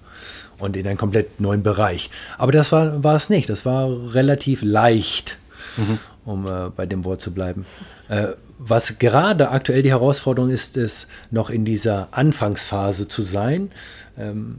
Und 0.57 0.75
in 0.75 0.85
einen 0.87 0.97
komplett 0.97 1.39
neuen 1.39 1.63
Bereich. 1.63 2.09
Aber 2.37 2.51
das 2.51 2.71
war, 2.71 3.03
war 3.03 3.15
es 3.15 3.29
nicht. 3.29 3.49
Das 3.49 3.65
war 3.65 4.13
relativ 4.13 4.61
leicht. 4.61 5.37
Mhm. 5.77 5.99
um 6.25 6.47
äh, 6.47 6.69
bei 6.75 6.85
dem 6.85 7.05
Wort 7.05 7.21
zu 7.21 7.33
bleiben. 7.33 7.65
Äh, 8.07 8.29
was 8.57 8.99
gerade 8.99 9.49
aktuell 9.49 9.81
die 9.83 9.91
Herausforderung 9.91 10.49
ist, 10.49 10.77
ist 10.77 11.07
noch 11.31 11.49
in 11.49 11.63
dieser 11.63 12.09
Anfangsphase 12.11 13.07
zu 13.07 13.21
sein. 13.21 13.71
Ähm, 14.17 14.57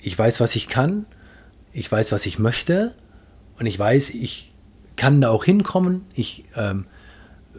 ich 0.00 0.18
weiß, 0.18 0.40
was 0.40 0.56
ich 0.56 0.68
kann, 0.68 1.04
ich 1.76 1.92
weiß, 1.92 2.12
was 2.12 2.24
ich 2.26 2.38
möchte 2.38 2.94
und 3.58 3.66
ich 3.66 3.78
weiß, 3.78 4.10
ich 4.10 4.52
kann 4.96 5.20
da 5.20 5.28
auch 5.28 5.44
hinkommen. 5.44 6.02
Ich 6.14 6.44
ähm, 6.56 6.86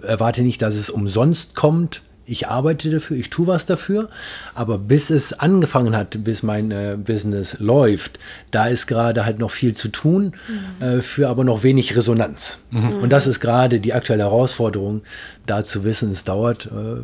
erwarte 0.02 0.42
nicht, 0.42 0.62
dass 0.62 0.76
es 0.76 0.90
umsonst 0.90 1.56
kommt. 1.56 2.02
Ich 2.26 2.48
arbeite 2.48 2.90
dafür, 2.90 3.16
ich 3.16 3.30
tue 3.30 3.48
was 3.48 3.68
dafür, 3.68 4.10
aber 4.54 4.80
bis 4.80 5.12
es 5.12 5.32
angefangen 5.34 5.96
hat, 5.96 6.24
bis 6.26 6.44
mein 6.44 6.72
äh, 6.72 6.98
Business 7.02 7.58
läuft, 7.60 8.20
da 8.52 8.68
ist 8.68 8.88
gerade 8.88 9.24
halt 9.24 9.40
noch 9.40 9.52
viel 9.52 9.74
zu 9.74 9.88
tun, 9.88 10.34
mhm. 10.80 10.86
äh, 10.86 11.02
für 11.02 11.30
aber 11.30 11.46
noch 11.46 11.64
wenig 11.64 11.96
Resonanz. 11.96 12.60
Mhm. 12.72 12.98
Und 13.02 13.14
das 13.14 13.28
ist 13.28 13.40
gerade 13.40 13.80
die 13.80 13.94
aktuelle 13.94 14.24
Herausforderung, 14.24 15.04
da 15.46 15.64
zu 15.64 15.86
wissen, 15.86 16.12
es 16.12 16.26
dauert 16.26 16.66
äh, 16.66 17.02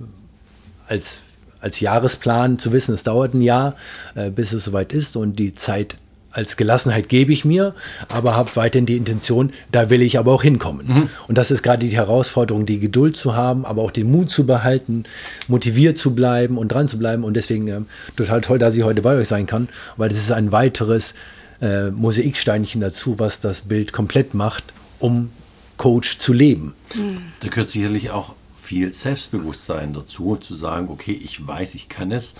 als 0.87 1.21
als 1.61 1.79
Jahresplan 1.79 2.59
zu 2.59 2.73
wissen, 2.73 2.93
es 2.93 3.03
dauert 3.03 3.33
ein 3.33 3.41
Jahr, 3.41 3.77
äh, 4.15 4.29
bis 4.29 4.51
es 4.51 4.65
soweit 4.65 4.91
ist 4.91 5.15
und 5.15 5.39
die 5.39 5.55
Zeit 5.55 5.95
als 6.33 6.57
Gelassenheit 6.57 7.09
gebe 7.09 7.31
ich 7.31 7.45
mir, 7.45 7.75
aber 8.09 8.35
habe 8.35 8.55
weiterhin 8.55 8.85
die 8.85 8.97
Intention, 8.97 9.53
da 9.71 9.89
will 9.89 10.01
ich 10.01 10.17
aber 10.17 10.33
auch 10.33 10.43
hinkommen. 10.43 10.87
Mhm. 10.87 11.09
Und 11.27 11.37
das 11.37 11.51
ist 11.51 11.61
gerade 11.63 11.85
die 11.85 11.95
Herausforderung, 11.95 12.65
die 12.65 12.79
Geduld 12.79 13.15
zu 13.15 13.35
haben, 13.35 13.65
aber 13.65 13.83
auch 13.83 13.91
den 13.91 14.11
Mut 14.11 14.29
zu 14.29 14.45
behalten, 14.45 15.03
motiviert 15.47 15.97
zu 15.97 16.15
bleiben 16.15 16.57
und 16.57 16.69
dran 16.69 16.87
zu 16.87 16.97
bleiben. 16.97 17.23
Und 17.23 17.35
deswegen 17.35 17.67
äh, 17.67 17.81
total 18.15 18.41
toll, 18.41 18.57
dass 18.57 18.75
ich 18.75 18.83
heute 18.83 19.01
bei 19.01 19.15
euch 19.15 19.27
sein 19.27 19.45
kann, 19.45 19.69
weil 19.95 20.09
das 20.09 20.17
ist 20.17 20.31
ein 20.31 20.51
weiteres 20.51 21.13
äh, 21.61 21.91
Mosaiksteinchen 21.91 22.81
dazu, 22.81 23.19
was 23.19 23.39
das 23.39 23.61
Bild 23.61 23.93
komplett 23.93 24.33
macht, 24.33 24.73
um 24.99 25.31
Coach 25.77 26.17
zu 26.17 26.33
leben. 26.33 26.73
Mhm. 26.95 27.17
Da 27.39 27.49
gehört 27.49 27.69
sicherlich 27.69 28.09
auch 28.09 28.35
viel 28.59 28.91
Selbstbewusstsein 28.91 29.93
dazu, 29.93 30.35
zu 30.37 30.55
sagen, 30.55 30.87
okay, 30.89 31.11
ich 31.11 31.45
weiß, 31.45 31.75
ich 31.75 31.89
kann 31.89 32.11
es. 32.11 32.35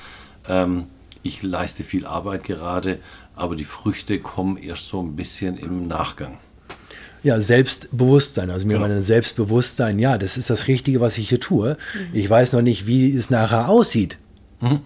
Ähm, 0.50 0.86
ich 1.24 1.42
leiste 1.42 1.84
viel 1.84 2.06
Arbeit 2.06 2.44
gerade, 2.44 3.00
aber 3.36 3.56
die 3.56 3.64
Früchte 3.64 4.20
kommen 4.20 4.58
erst 4.58 4.88
so 4.88 5.02
ein 5.02 5.16
bisschen 5.16 5.58
im 5.58 5.88
Nachgang. 5.88 6.38
Ja, 7.24 7.40
Selbstbewusstsein, 7.40 8.50
also 8.50 8.68
mir 8.68 8.74
ja. 8.74 8.80
mein 8.80 9.02
Selbstbewusstsein, 9.02 9.98
ja, 9.98 10.18
das 10.18 10.38
ist 10.38 10.50
das 10.50 10.68
Richtige, 10.68 11.00
was 11.00 11.18
ich 11.18 11.30
hier 11.30 11.40
tue. 11.40 11.78
Mhm. 11.94 12.18
Ich 12.18 12.30
weiß 12.30 12.52
noch 12.52 12.62
nicht, 12.62 12.86
wie 12.86 13.16
es 13.16 13.30
nachher 13.30 13.70
aussieht. 13.70 14.18
Mhm. 14.60 14.82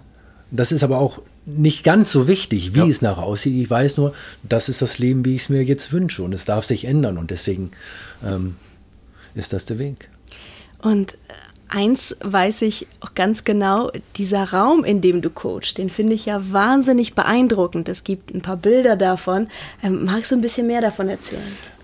Das 0.52 0.72
ist 0.72 0.84
aber 0.84 1.00
auch 1.00 1.20
nicht 1.48 1.84
ganz 1.84 2.12
so 2.12 2.28
wichtig, 2.28 2.76
wie 2.76 2.80
ja. 2.80 2.86
es 2.86 3.02
nachher 3.02 3.24
aussieht. 3.24 3.56
Ich 3.60 3.70
weiß 3.70 3.98
nur, 3.98 4.14
das 4.44 4.70
ist 4.70 4.82
das 4.84 5.00
Leben, 5.00 5.26
wie 5.26 5.36
ich 5.36 5.44
es 5.44 5.50
mir 5.50 5.64
jetzt 5.64 5.92
wünsche 5.92 6.22
und 6.22 6.34
es 6.34 6.46
darf 6.46 6.64
sich 6.64 6.86
ändern 6.86 7.18
und 7.18 7.32
deswegen 7.32 7.72
ähm, 8.24 8.56
ist 9.34 9.54
das 9.54 9.66
der 9.66 9.80
Weg. 9.80 10.10
Und 10.80 11.18
eins 11.70 12.16
weiß 12.22 12.62
ich 12.64 12.88
auch 13.02 13.14
ganz 13.16 13.44
genau, 13.44 13.92
dieser 14.16 14.52
Raum, 14.52 14.84
in 14.84 15.02
dem 15.02 15.22
du 15.22 15.30
coachst, 15.30 15.78
den 15.78 15.90
finde 15.90 16.14
ich 16.14 16.26
ja 16.26 16.42
wahnsinnig 16.52 17.14
beeindruckend. 17.14 17.90
Es 17.90 18.04
gibt 18.04 18.34
ein 18.34 18.42
paar 18.42 18.58
Bilder 18.58 18.96
davon. 18.96 19.48
Ähm, 19.84 20.06
magst 20.06 20.32
du 20.32 20.36
ein 20.36 20.42
bisschen 20.42 20.68
mehr 20.68 20.82
davon 20.82 21.10
erzählen? 21.10 21.42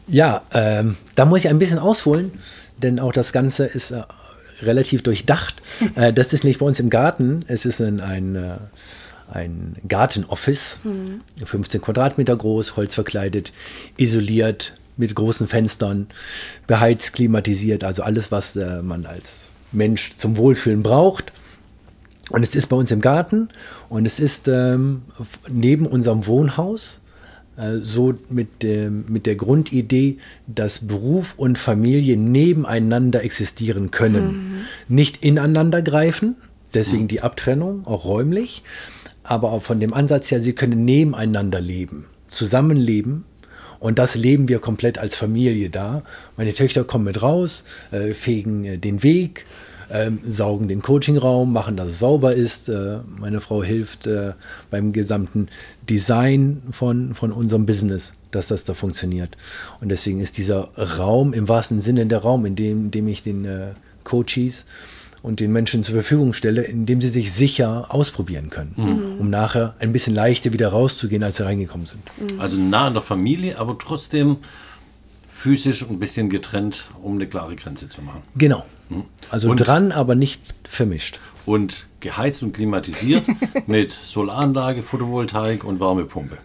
Ja, 0.08 0.42
ähm, 0.54 0.98
da 1.16 1.26
muss 1.26 1.42
ich 1.42 1.50
ein 1.50 1.60
bisschen 1.60 1.80
ausholen, 1.80 2.32
denn 2.82 3.00
auch 3.00 3.14
das 3.14 3.34
Ganze 3.34 3.66
ist 3.66 3.92
äh, 3.92 4.04
relativ 4.62 5.02
durchdacht. 5.04 5.62
äh, 5.96 6.12
das 6.14 6.34
ist 6.34 6.44
nicht 6.44 6.60
bei 6.60 6.66
uns 6.66 6.80
im 6.80 6.90
Garten, 6.90 7.40
es 7.48 7.66
ist 7.66 7.80
in 7.80 8.02
ein, 8.02 8.36
äh, 8.36 8.58
ein 9.32 9.78
Gartenoffice, 9.88 10.80
mhm. 10.84 11.22
15 11.44 11.82
Quadratmeter 11.82 12.36
groß, 12.36 12.76
holzverkleidet, 12.76 13.54
isoliert, 13.98 14.74
mit 14.96 15.16
großen 15.16 15.48
Fenstern, 15.48 16.08
beheizt, 16.68 17.14
klimatisiert, 17.14 17.84
also 17.84 18.04
alles, 18.04 18.32
was 18.32 18.56
äh, 18.56 18.82
man 18.82 19.06
als 19.06 19.48
Mensch 19.74 20.16
zum 20.18 20.38
Wohlfühlen 20.38 20.84
braucht. 20.84 21.32
Und 22.30 22.44
es 22.44 22.56
ist 22.56 22.68
bei 22.68 22.76
uns 22.76 22.90
im 22.92 23.02
Garten 23.02 23.50
und 23.90 24.06
es 24.06 24.20
ist 24.20 24.48
ähm, 24.48 25.02
neben 25.50 25.86
unserem 25.86 26.26
Wohnhaus 26.26 27.02
äh, 27.58 27.80
so 27.82 28.16
mit, 28.30 28.64
dem, 28.64 29.06
mit 29.10 29.26
der 29.26 29.36
Grundidee, 29.36 30.18
dass 30.48 30.88
Beruf 30.88 31.34
und 31.38 31.58
Familie 31.58 32.18
nebeneinander 32.18 33.24
existieren 33.24 33.92
können. 33.92 34.26
Mhm. 34.88 34.96
Nicht 34.96 35.24
ineinander 35.24 35.82
greifen, 35.82 36.38
deswegen 36.74 37.08
die 37.08 37.22
Abtrennung, 37.22 37.86
auch 37.86 38.06
räumlich, 38.06 38.64
aber 39.24 39.52
auch 39.52 39.62
von 39.62 39.80
dem 39.80 39.94
Ansatz 39.94 40.32
her, 40.32 40.40
sie 40.40 40.54
können 40.54 40.86
nebeneinander 40.86 41.62
leben, 41.62 42.06
zusammenleben 42.30 43.26
und 43.84 44.00
das 44.00 44.16
leben 44.16 44.48
wir 44.48 44.60
komplett 44.60 44.98
als 44.98 45.14
Familie 45.14 45.70
da. 45.70 46.04
Meine 46.38 46.54
Töchter 46.54 46.86
kommen 46.86 47.04
mit 47.04 47.22
raus, 47.22 47.66
äh, 47.92 48.14
fegen 48.14 48.64
äh, 48.64 48.78
den 48.78 49.04
Weg, 49.04 49.46
äh, 49.90 50.10
saugen 50.26 50.70
den 50.70 50.82
Coachingraum, 50.82 51.52
machen, 51.52 51.76
dass 51.76 51.90
es 51.90 52.00
sauber 52.00 52.34
ist. 52.34 52.70
Äh, 52.70 53.00
meine 53.20 53.42
Frau 53.42 53.62
hilft 53.62 54.08
äh, 54.08 54.36
beim 54.72 54.94
gesamten 54.94 55.50
Design 55.90 56.62
von, 56.72 57.14
von 57.14 57.34
unserem 57.34 57.66
Business, 57.66 58.14
dass 58.32 58.48
das 58.48 58.64
da 58.64 58.74
funktioniert. 58.74 59.36
Und 59.82 59.90
deswegen 59.90 60.22
ist 60.22 60.38
dieser 60.38 60.70
Raum 60.78 61.34
im 61.34 61.50
wahrsten 61.50 61.82
Sinne 61.82 62.06
der 62.06 62.20
Raum, 62.20 62.46
in 62.46 62.56
dem, 62.56 62.86
in 62.86 62.92
dem 62.92 63.10
ich 63.10 63.22
den 63.22 63.44
äh, 63.44 63.74
Coaches 64.06 64.66
und 65.24 65.40
den 65.40 65.52
Menschen 65.52 65.84
zur 65.84 65.96
Verfügung 65.96 66.34
stelle, 66.34 66.62
indem 66.64 67.02
sie 67.02 67.10
sich 67.10 67.32
sicher 67.32 67.88
ausprobieren 67.90 68.50
können, 68.50 68.74
mhm. 68.76 69.22
um 69.22 69.30
nachher 69.30 69.74
ein 69.80 69.94
bisschen 69.94 70.14
leichter 70.14 70.54
wieder 70.54 70.68
rauszugehen, 70.68 71.24
als 71.24 71.38
sie 71.38 71.46
reingekommen 71.46 71.88
sind. 71.88 72.04
Mhm. 72.20 72.40
Also 72.40 72.58
nah 72.58 72.88
an 72.88 72.94
der 72.94 73.02
Familie, 73.02 73.58
aber 73.58 73.78
trotzdem 73.80 74.38
physisch 75.26 75.82
ein 75.90 75.98
bisschen 75.98 76.30
getrennt, 76.30 76.90
um 77.02 77.14
eine 77.14 77.26
klare 77.26 77.56
Grenze 77.56 77.90
zu 77.90 78.02
machen. 78.02 78.22
Genau. 78.36 78.66
Mhm. 78.90 79.06
Also 79.30 79.50
und, 79.50 79.58
dran, 79.58 79.94
aber 79.94 80.14
nicht 80.14 80.42
vermischt. 80.66 81.20
Und 81.46 81.88
geheizt 82.02 82.44
und 82.44 82.52
klimatisiert 82.52 83.26
mit 83.68 83.92
Solaranlage, 83.92 84.84
Photovoltaik 84.84 85.64
und 85.64 85.80
Wärmepumpe 85.80 86.38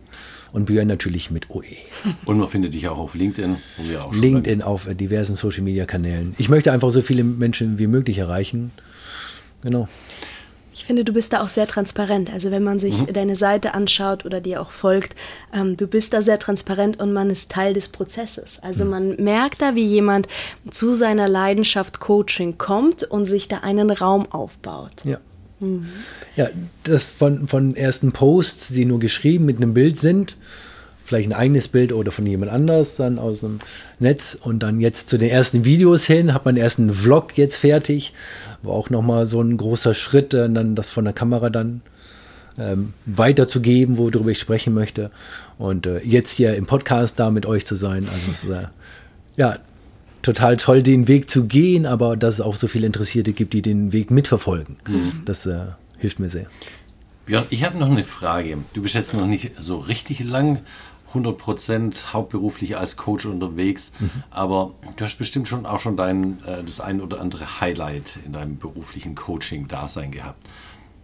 und 0.53 0.67
Björn 0.67 0.89
natürlich 0.89 1.31
mit 1.31 1.51
OE. 1.51 1.77
Und 2.25 2.39
man 2.39 2.49
findet 2.49 2.75
dich 2.75 2.89
auch 2.89 2.99
auf 2.99 3.15
LinkedIn, 3.15 3.57
wo 3.77 3.89
wir 3.89 4.05
auch 4.05 4.15
LinkedIn 4.15 4.63
auf 4.63 4.89
diversen 4.93 5.35
Social 5.35 5.63
Media 5.63 5.87
Kanälen. 5.87 6.35
Ich 6.39 6.49
möchte 6.49 6.73
einfach 6.73 6.91
so 6.91 7.03
viele 7.03 7.25
Menschen 7.25 7.79
wie 7.79 7.87
möglich 7.87 8.19
erreichen. 8.19 8.73
Genau. 9.63 9.89
Ich 10.81 10.87
finde, 10.87 11.05
du 11.05 11.13
bist 11.13 11.35
da 11.35 11.43
auch 11.43 11.51
sehr 11.51 11.67
transparent. 11.67 12.33
Also 12.33 12.51
wenn 12.51 12.63
man 12.63 12.79
sich 12.79 13.03
mhm. 13.03 13.13
deine 13.13 13.37
Seite 13.37 13.75
anschaut 13.75 14.25
oder 14.25 14.41
dir 14.41 14.63
auch 14.63 14.71
folgt, 14.71 15.15
ähm, 15.55 15.77
du 15.77 15.87
bist 15.87 16.15
da 16.15 16.23
sehr 16.23 16.39
transparent 16.39 16.99
und 16.99 17.13
man 17.13 17.29
ist 17.29 17.51
Teil 17.51 17.75
des 17.75 17.89
Prozesses. 17.89 18.61
Also 18.63 18.85
mhm. 18.85 18.91
man 18.91 19.17
merkt 19.17 19.61
da, 19.61 19.75
wie 19.75 19.85
jemand 19.85 20.27
zu 20.71 20.95
seiner 20.95 21.29
Leidenschaft 21.29 22.01
Coaching 22.01 22.57
kommt 22.57 23.03
und 23.05 23.27
sich 23.27 23.47
da 23.47 23.59
einen 23.59 23.91
Raum 23.91 24.27
aufbaut. 24.33 25.05
Ja. 25.05 25.19
Ja, 26.35 26.49
das 26.85 27.05
von, 27.05 27.47
von 27.47 27.77
ersten 27.77 28.13
Posts, 28.13 28.69
die 28.69 28.87
nur 28.87 29.01
geschrieben 29.01 29.45
mit 29.45 29.59
einem 29.59 29.75
Bild 29.75 29.99
sind, 29.99 30.39
vielleicht 31.11 31.29
ein 31.29 31.35
eigenes 31.35 31.67
Bild 31.67 31.93
oder 31.93 32.13
von 32.13 32.25
jemand 32.25 32.53
anders 32.53 32.95
dann 32.95 33.19
aus 33.19 33.41
dem 33.41 33.59
Netz 33.99 34.39
und 34.41 34.61
dann 34.61 34.81
jetzt 34.81 35.09
zu 35.09 35.19
den 35.19 35.29
ersten 35.29 35.65
Videos 35.65 36.05
hin, 36.05 36.33
hat 36.33 36.45
man 36.45 36.57
erst 36.57 36.79
einen 36.79 36.93
Vlog 36.93 37.37
jetzt 37.37 37.57
fertig, 37.57 38.15
war 38.63 38.75
auch 38.75 38.91
nochmal 38.91 39.27
so 39.27 39.43
ein 39.43 39.57
großer 39.57 39.93
Schritt, 39.93 40.35
äh, 40.35 40.49
dann 40.49 40.77
das 40.77 40.91
von 40.91 41.05
der 41.05 41.13
Kamera 41.13 41.51
dann 41.51 41.83
ähm, 42.61 42.95
weiterzugeben, 43.07 43.99
worüber 43.99 44.31
ich 44.31 44.39
sprechen 44.39 44.73
möchte 44.73 45.11
und 45.59 45.85
äh, 45.87 45.99
jetzt 46.05 46.31
hier 46.31 46.55
im 46.55 46.67
Podcast 46.67 47.19
da 47.19 47.33
mit 47.33 47.45
euch 47.45 47.67
zu 47.67 47.75
sein, 47.75 48.07
also 48.15 48.31
es 48.31 48.45
ist 48.45 48.51
äh, 48.51 48.69
ja 49.37 49.59
total 50.23 50.59
toll, 50.59 50.85
den 50.85 51.09
Weg 51.09 51.29
zu 51.29 51.47
gehen, 51.47 51.87
aber 51.87 52.17
dass 52.17 52.35
es 52.35 52.41
auch 52.41 52.55
so 52.55 52.69
viele 52.69 52.87
Interessierte 52.87 53.33
gibt, 53.33 53.53
die 53.53 53.63
den 53.63 53.93
Weg 53.93 54.13
mitverfolgen. 54.13 54.77
Das 55.25 55.45
äh, 55.47 55.59
hilft 55.99 56.21
mir 56.21 56.29
sehr. 56.29 56.47
Björn, 57.27 57.47
ich 57.51 57.65
habe 57.65 57.79
noch 57.79 57.91
eine 57.91 58.05
Frage. 58.05 58.59
Du 58.75 58.83
bist 58.83 58.95
jetzt 58.95 59.15
noch 59.15 59.27
nicht 59.27 59.57
so 59.57 59.79
richtig 59.79 60.23
lang 60.25 60.61
100% 61.15 62.13
hauptberuflich 62.13 62.77
als 62.77 62.97
Coach 62.97 63.27
unterwegs, 63.27 63.93
aber 64.31 64.75
du 64.97 65.05
hast 65.05 65.19
bestimmt 65.19 65.49
schon 65.49 65.67
auch 65.67 65.81
schon 65.81 65.97
dein, 65.97 66.39
äh, 66.47 66.63
das 66.65 66.81
ein 66.81 67.01
oder 67.01 67.21
andere 67.21 67.61
Highlight 67.61 68.19
in 68.25 68.33
deinem 68.33 68.59
beruflichen 68.59 69.15
Coaching-Dasein 69.15 70.11
gehabt. 70.13 70.49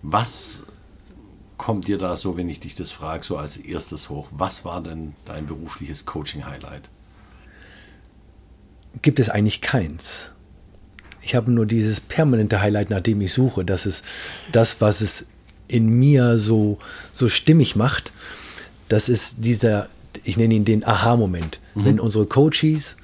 Was 0.03 0.65
kommt 1.57 1.89
dir 1.89 1.99
da 1.99 2.17
so, 2.17 2.37
wenn 2.37 2.49
ich 2.49 2.61
dich 2.61 2.75
das 2.75 2.93
frage, 2.93 3.25
so 3.25 3.37
als 3.37 3.57
erstes 3.57 4.09
hoch? 4.09 4.29
Was 4.31 4.65
war 4.65 4.83
denn 4.83 5.15
dein 5.25 5.47
berufliches 5.47 6.07
Coaching-Highlight? 6.07 6.91
gibt 9.03 9.21
es 9.21 9.29
eigentlich 9.29 9.61
keins. 9.61 10.31
Ich 11.23 11.35
habe 11.35 11.51
nur 11.51 11.67
dieses 11.67 12.01
permanente 12.01 12.61
Highlight, 12.61 12.91
nach 12.91 13.01
dem 13.01 13.21
ich 13.21 13.33
suche. 13.33 13.65
Das 13.65 13.87
ist 13.87 14.05
das, 14.53 14.81
was 14.81 15.01
es 15.01 15.27
in 15.69 15.89
mir 15.89 16.39
so, 16.39 16.79
so 17.13 17.29
stimmig 17.29 17.75
macht. 17.75 18.13
Das 18.89 19.09
ist 19.09 19.45
dieser, 19.45 19.89
ich 20.25 20.37
nenne 20.37 20.55
ihn 20.55 20.65
den 20.65 20.85
Aha-Moment. 20.87 21.61
Wenn 21.75 22.01
unsere 22.01 22.27
Coaches 22.27 22.97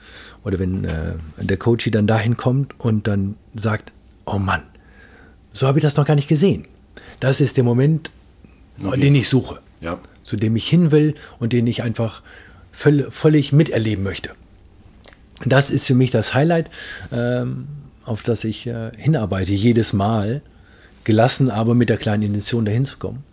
oder 0.44 0.58
wenn 0.58 0.84
äh, 0.84 1.14
der 1.38 1.56
Coachie 1.56 1.90
dann 1.90 2.06
dahin 2.06 2.36
kommt 2.36 2.78
und 2.80 3.06
dann 3.06 3.36
sagt, 3.54 3.92
oh 4.24 4.38
Mann, 4.38 4.62
so 5.52 5.66
habe 5.66 5.78
ich 5.78 5.82
das 5.82 5.96
noch 5.96 6.06
gar 6.06 6.14
nicht 6.14 6.28
gesehen. 6.28 6.64
Das 7.20 7.40
ist 7.40 7.56
der 7.56 7.64
Moment, 7.64 8.10
Okay. 8.82 9.00
den 9.00 9.14
ich 9.14 9.28
suche, 9.28 9.60
Ja. 9.80 9.98
zu 10.24 10.36
dem 10.36 10.56
ich 10.56 10.66
hin 10.68 10.90
will 10.90 11.14
und 11.38 11.52
den 11.52 11.66
ich 11.66 11.82
einfach 11.82 12.22
völ 12.72 13.08
völlig 13.10 13.52
miterleben 13.52 14.02
möchte. 14.02 14.30
Das 15.44 15.70
ist 15.70 15.86
für 15.86 15.94
mich 15.94 16.10
das 16.10 16.34
Highlight, 16.34 16.70
ähm, 17.12 17.66
auf 18.04 18.22
das 18.22 18.44
ich 18.44 18.66
äh, 18.66 18.90
hinarbeite, 18.96 19.52
jedes 19.52 19.92
Mal. 19.92 20.42
Gelassen, 21.04 21.50
aber 21.50 21.74
mit 21.74 21.88
der 21.88 21.96
kleinen 21.96 22.22
Intention 22.22 22.64
dahin 22.64 22.84
zu 22.84 22.96
kommen. 22.96 23.24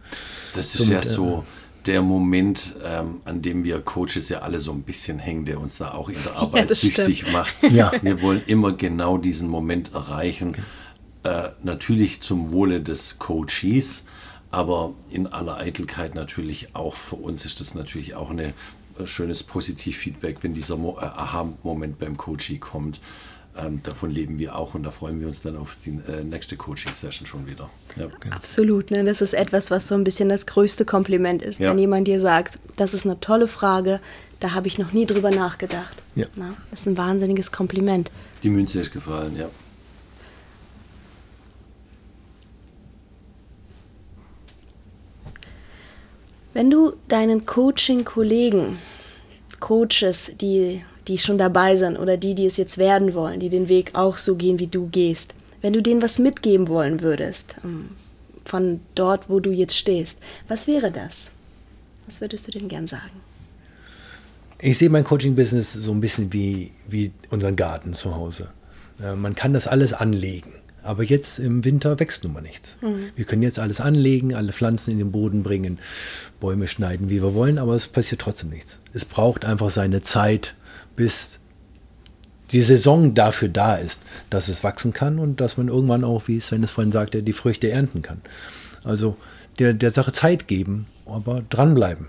Das 0.55 0.74
ist 0.74 0.77
Somit, 0.86 1.03
ja 1.03 1.03
so 1.03 1.43
der 1.86 2.01
Moment, 2.01 2.75
ähm, 2.86 3.21
an 3.25 3.41
dem 3.41 3.63
wir 3.63 3.81
Coaches 3.81 4.29
ja 4.29 4.39
alle 4.39 4.59
so 4.59 4.71
ein 4.71 4.83
bisschen 4.83 5.19
hängen, 5.19 5.45
der 5.45 5.59
uns 5.59 5.77
da 5.77 5.93
auch 5.93 6.09
in 6.09 6.21
der 6.24 6.36
Arbeit 6.36 6.69
das 6.69 6.81
süchtig 6.81 7.31
macht. 7.31 7.53
Ja. 7.71 7.91
Wir 8.01 8.21
wollen 8.21 8.41
immer 8.48 8.74
genau 8.74 9.17
diesen 9.17 9.48
Moment 9.48 9.93
erreichen. 9.93 10.55
Äh, 11.24 11.50
natürlich 11.62 12.21
zum 12.21 12.51
Wohle 12.51 12.81
des 12.81 13.19
Coaches, 13.19 14.05
aber 14.51 14.93
in 15.12 15.27
aller 15.27 15.57
Eitelkeit 15.57 16.15
natürlich 16.15 16.75
auch 16.75 16.95
für 16.95 17.17
uns 17.17 17.45
ist 17.45 17.62
das 17.62 17.75
natürlich 17.75 18.15
auch 18.15 18.31
ein 18.31 18.53
schönes 19.05 19.43
Positivfeedback, 19.43 20.43
wenn 20.43 20.53
dieser 20.53 20.77
Mo 20.77 20.98
äh, 21.00 21.05
Aha-Moment 21.05 22.00
beim 22.00 22.17
Coachee 22.17 22.57
kommt. 22.57 23.00
Ähm, 23.62 23.82
davon 23.84 24.12
leben 24.12 24.39
wir 24.39 24.56
auch 24.56 24.74
und 24.75 24.84
da 24.84 24.92
freuen 24.92 25.20
wir 25.20 25.28
uns 25.28 25.42
dann 25.42 25.58
auf 25.58 25.75
die 25.86 25.89
äh, 25.89 26.24
nächste 26.24 26.56
Coaching-Session 26.56 27.25
schon 27.28 27.48
wieder. 27.48 27.70
Ja. 27.96 28.08
Absolut, 28.32 28.92
ne? 28.92 29.04
das 29.04 29.22
ist 29.22 29.34
etwas, 29.34 29.72
was 29.72 29.88
so 29.88 29.96
ein 29.96 30.04
bisschen 30.04 30.30
das 30.30 30.46
größte 30.46 30.86
Kompliment 30.86 31.42
ist, 31.42 31.60
Ja. 31.60 31.72
wenn 31.72 31.78
jemand 31.80 32.08
dir 32.08 32.22
sagt, 32.22 32.60
das 32.78 32.94
ist 32.94 33.06
eine 33.06 33.20
tolle 33.20 33.48
Frage, 33.48 34.00
da 34.39 34.51
habe 34.54 34.68
ich 34.68 34.78
noch 34.78 34.94
nie 34.94 35.06
drüber 35.06 35.32
nachgedacht. 35.32 36.01
Ja. 36.16 36.28
Na, 36.36 36.54
das 36.72 36.82
ist 36.82 36.88
ein 36.88 36.98
wahnsinniges 36.98 37.51
Kompliment. 37.51 38.12
Die 38.44 38.50
Münze 38.50 38.80
ist 38.82 38.94
gefallen, 38.94 39.36
ja. 39.36 39.50
Wenn 46.53 46.70
du 46.70 46.94
deinen 47.07 47.46
Coaching-Kollegen, 47.46 48.79
Coaches, 49.60 50.31
die, 50.42 50.83
die 51.09 51.17
schon 51.17 51.37
dabei 51.37 51.75
sind 51.75 51.98
oder 51.98 52.17
die, 52.17 52.35
die 52.35 52.45
es 52.45 52.57
jetzt 52.57 52.77
werden 52.77 53.13
wollen, 53.13 53.39
die 53.39 53.50
den 53.50 53.67
Weg 53.67 53.91
auch 53.95 54.17
so 54.17 54.35
gehen, 54.35 54.59
wie 54.59 54.67
du 54.67 54.87
gehst, 54.87 55.33
wenn 55.61 55.74
du 55.74 55.81
denen 55.81 56.01
was 56.01 56.19
mitgeben 56.19 56.67
wollen 56.67 57.01
würdest, 57.01 57.55
ähm, 57.63 57.89
von 58.45 58.79
dort, 58.95 59.29
wo 59.29 59.39
du 59.39 59.51
jetzt 59.51 59.75
stehst, 59.75 60.19
was 60.48 60.67
wäre 60.67 60.91
das? 60.91 61.31
Was 62.05 62.22
würdest 62.22 62.48
du 62.48 62.51
denen 62.51 62.69
gern 62.69 62.87
sagen? 62.87 63.11
Ich 64.61 64.77
sehe 64.77 64.89
mein 64.89 65.03
Coaching-Business 65.03 65.74
so 65.74 65.91
ein 65.91 66.01
bisschen 66.01 66.31
wie, 66.31 66.72
wie 66.87 67.11
unseren 67.29 67.55
Garten 67.55 67.93
zu 67.93 68.15
Hause. 68.15 68.50
Äh, 69.03 69.15
man 69.15 69.33
kann 69.35 69.53
das 69.53 69.67
alles 69.67 69.93
anlegen, 69.93 70.53
aber 70.83 71.03
jetzt 71.03 71.39
im 71.39 71.65
Winter 71.65 72.00
wächst 72.00 72.24
nun 72.24 72.33
mal 72.33 72.41
nichts. 72.41 72.77
Wir 73.15 73.25
können 73.25 73.43
jetzt 73.43 73.59
alles 73.59 73.81
anlegen, 73.81 74.35
alle 74.35 74.51
Pflanzen 74.51 74.91
in 74.91 75.00
den 75.00 75.11
Boden 75.11 75.43
bringen, 75.43 75.79
Bäume 76.39 76.67
schneiden, 76.67 77.09
wie 77.09 77.22
wir 77.22 77.33
wollen, 77.33 77.57
aber 77.57 77.75
es 77.75 77.87
passiert 77.87 78.22
trotzdem 78.22 78.50
nichts. 78.50 78.79
Es 78.93 79.05
braucht 79.05 79.45
einfach 79.45 79.69
seine 79.69 80.01
Zeit, 80.01 80.55
bis 81.00 81.40
die 82.51 82.59
Saison 82.59 83.14
dafür 83.14 83.48
da 83.48 83.77
ist, 83.77 84.03
dass 84.29 84.50
es 84.50 84.66
wachsen 84.66 84.92
kann 84.92 85.18
und 85.18 85.40
dass 85.40 85.55
man 85.55 85.70
irgendwann 85.70 86.03
auch, 86.03 86.27
wie 86.27 86.42
Sven 86.42 86.62
es 86.62 86.72
vorhin 86.72 86.92
sagte, 86.92 87.24
die 87.24 87.31
Früchte 87.31 87.70
ernten 87.70 88.01
kann. 88.01 88.20
Also 88.83 89.16
der, 89.59 89.74
der 89.74 89.92
Sache 89.92 90.12
Zeit 90.12 90.50
geben, 90.50 90.88
aber 91.05 91.42
dranbleiben. 91.50 92.07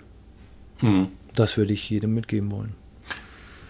Das 1.36 1.56
würde 1.56 1.72
ich 1.72 1.88
jedem 1.88 2.14
mitgeben 2.14 2.50
wollen. 2.50 2.74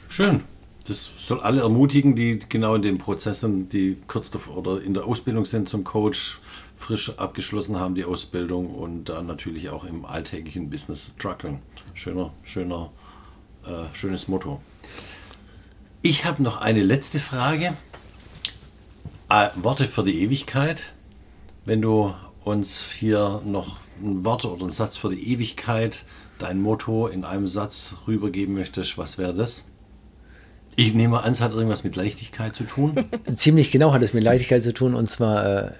Schön. 0.08 0.40
Das 0.86 1.10
soll 1.18 1.40
alle 1.40 1.60
ermutigen, 1.60 2.16
die 2.16 2.38
genau 2.48 2.74
in 2.74 2.80
den 2.80 2.96
Prozessen, 2.96 3.68
die 3.68 3.98
kurz 4.06 4.30
davor 4.30 4.56
oder 4.56 4.82
in 4.82 4.94
der 4.94 5.04
Ausbildung 5.04 5.44
sind 5.44 5.68
zum 5.68 5.84
Coach, 5.84 6.38
frisch 6.74 7.12
abgeschlossen 7.18 7.78
haben 7.78 7.94
die 7.94 8.06
Ausbildung 8.06 8.74
und 8.74 9.10
dann 9.10 9.26
natürlich 9.26 9.68
auch 9.68 9.84
im 9.84 10.06
alltäglichen 10.06 10.70
Business 10.70 11.12
strugglen. 11.18 11.60
Schöner, 11.92 12.32
schöner, 12.42 12.90
äh, 13.66 13.94
schönes 13.94 14.26
Motto. 14.26 14.62
Ich 16.02 16.24
habe 16.24 16.42
noch 16.42 16.60
eine 16.60 16.82
letzte 16.82 17.20
Frage. 17.20 17.74
Äh, 19.28 19.48
Worte 19.56 19.86
für 19.86 20.02
die 20.02 20.22
Ewigkeit. 20.22 20.94
Wenn 21.66 21.82
du 21.82 22.14
uns 22.42 22.80
hier 22.80 23.42
noch 23.44 23.76
ein 24.02 24.24
Wort 24.24 24.46
oder 24.46 24.62
einen 24.62 24.70
Satz 24.70 24.96
für 24.96 25.10
die 25.10 25.32
Ewigkeit, 25.32 26.06
dein 26.38 26.60
Motto 26.62 27.06
in 27.06 27.24
einem 27.24 27.46
Satz 27.46 27.96
rübergeben 28.06 28.54
möchtest, 28.54 28.96
was 28.96 29.18
wäre 29.18 29.34
das? 29.34 29.66
Ich 30.74 30.94
nehme 30.94 31.22
an, 31.22 31.32
es 31.32 31.42
hat 31.42 31.52
irgendwas 31.52 31.84
mit 31.84 31.96
Leichtigkeit 31.96 32.56
zu 32.56 32.64
tun. 32.64 32.94
Ziemlich 33.36 33.70
genau 33.70 33.92
hat 33.92 34.02
es 34.02 34.14
mit 34.14 34.24
Leichtigkeit 34.24 34.62
zu 34.62 34.72
tun 34.72 34.94
und 34.94 35.10
zwar 35.10 35.44
äh, 35.44 35.72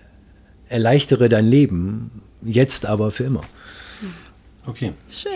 erleichtere 0.69 1.31
dein 1.31 1.47
Leben, 1.47 2.21
jetzt 2.43 2.85
aber 2.85 3.11
für 3.11 3.25
immer. 3.25 3.41
Okay. 4.67 4.93
Schön. 5.09 5.33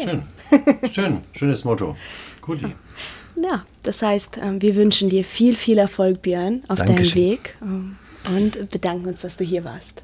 Schön. 0.51 0.93
Schön. 0.93 1.21
Schönes 1.33 1.65
Motto. 1.65 1.97
Guti. 2.43 2.67
Ja, 2.67 2.73
das 3.83 4.01
heißt, 4.03 4.39
ähm, 4.43 4.63
wir 4.63 4.77
wünschen 4.77 5.09
dir 5.09 5.25
viel, 5.25 5.55
viel 5.57 5.79
Erfolg, 5.79 6.23
Björn, 6.23 6.63
auf 6.69 6.79
deinem. 6.79 7.15
Weg 7.15 7.57
ähm, 7.63 7.97
und 8.35 8.71
bedanken 8.71 9.07
uns, 9.09 9.21
dass 9.21 9.37
du 9.37 9.45
hier 9.45 9.65
warst. 9.65 10.03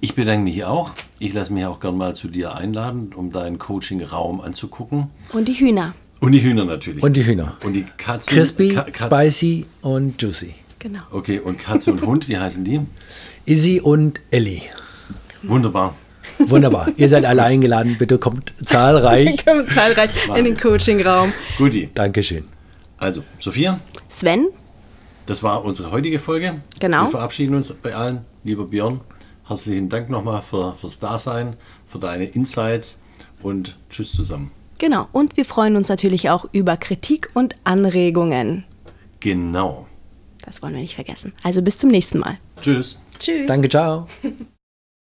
Ich 0.00 0.14
bedanke 0.14 0.44
mich 0.44 0.64
auch. 0.64 0.90
Ich 1.18 1.32
lasse 1.32 1.52
mich 1.52 1.64
auch 1.64 1.80
gern 1.80 1.96
mal 1.96 2.14
zu 2.14 2.28
dir 2.28 2.54
einladen, 2.56 3.12
um 3.14 3.30
deinen 3.30 3.58
Coaching-Raum 3.58 4.40
anzugucken. 4.40 5.08
Und 5.32 5.48
die 5.48 5.54
Hühner, 5.54 5.94
Und 6.20 6.32
die 6.32 6.42
Hühner 6.42 6.64
natürlich. 6.64 7.02
Und 7.02 7.16
die 7.16 7.24
Hühner. 7.24 7.56
Und 7.64 7.72
die 7.74 7.86
Katzen. 7.96 8.34
Crispy, 8.34 8.74
Ka- 8.74 8.82
Katz- 8.84 9.04
spicy 9.04 9.66
und 9.82 10.20
juicy. 10.20 10.54
genau. 10.78 11.00
Okay, 11.12 11.38
und 11.40 11.58
Katze 11.58 11.92
und 11.92 12.04
Hund, 12.04 12.28
wie 12.28 12.36
heißen 12.36 12.64
die? 12.64 12.80
Izzy 13.46 13.80
und 13.80 14.20
Ellie. 14.30 14.62
Wunderbar. 15.42 15.94
Wunderbar. 16.38 16.88
Ihr 16.96 17.08
seid 17.08 17.24
alle 17.24 17.42
eingeladen. 17.42 17.96
Bitte 17.98 18.18
kommt 18.18 18.52
zahlreich. 18.62 19.44
Kommen 19.46 19.66
zahlreich 19.68 20.10
in 20.36 20.44
den 20.44 20.56
Coaching-Raum. 20.56 21.32
Guti. 21.58 21.90
Dankeschön. 21.94 22.44
Also, 22.98 23.22
Sophia, 23.40 23.78
Sven, 24.08 24.48
das 25.26 25.42
war 25.42 25.64
unsere 25.64 25.90
heutige 25.90 26.18
Folge. 26.18 26.60
Genau. 26.80 27.04
Wir 27.04 27.10
verabschieden 27.10 27.54
uns 27.54 27.72
bei 27.72 27.94
allen. 27.94 28.24
Lieber 28.44 28.64
Björn, 28.66 29.00
herzlichen 29.46 29.88
Dank 29.88 30.08
nochmal 30.08 30.40
für, 30.42 30.74
fürs 30.74 30.98
Dasein, 30.98 31.56
für 31.84 31.98
deine 31.98 32.24
Insights 32.24 33.00
und 33.42 33.76
tschüss 33.90 34.12
zusammen. 34.12 34.50
genau. 34.78 35.08
Und 35.12 35.36
wir 35.36 35.44
freuen 35.44 35.76
uns 35.76 35.88
natürlich 35.88 36.30
auch 36.30 36.46
über 36.52 36.76
Kritik 36.76 37.28
und 37.34 37.56
Anregungen. 37.64 38.64
Genau. 39.20 39.86
Das 40.44 40.62
wollen 40.62 40.74
wir 40.74 40.80
nicht 40.80 40.94
vergessen. 40.94 41.32
Also 41.42 41.60
bis 41.60 41.76
zum 41.78 41.90
nächsten 41.90 42.20
Mal. 42.20 42.38
Tschüss. 42.62 42.96
Tschüss. 43.18 43.46
Danke, 43.48 43.68
ciao. 43.68 44.06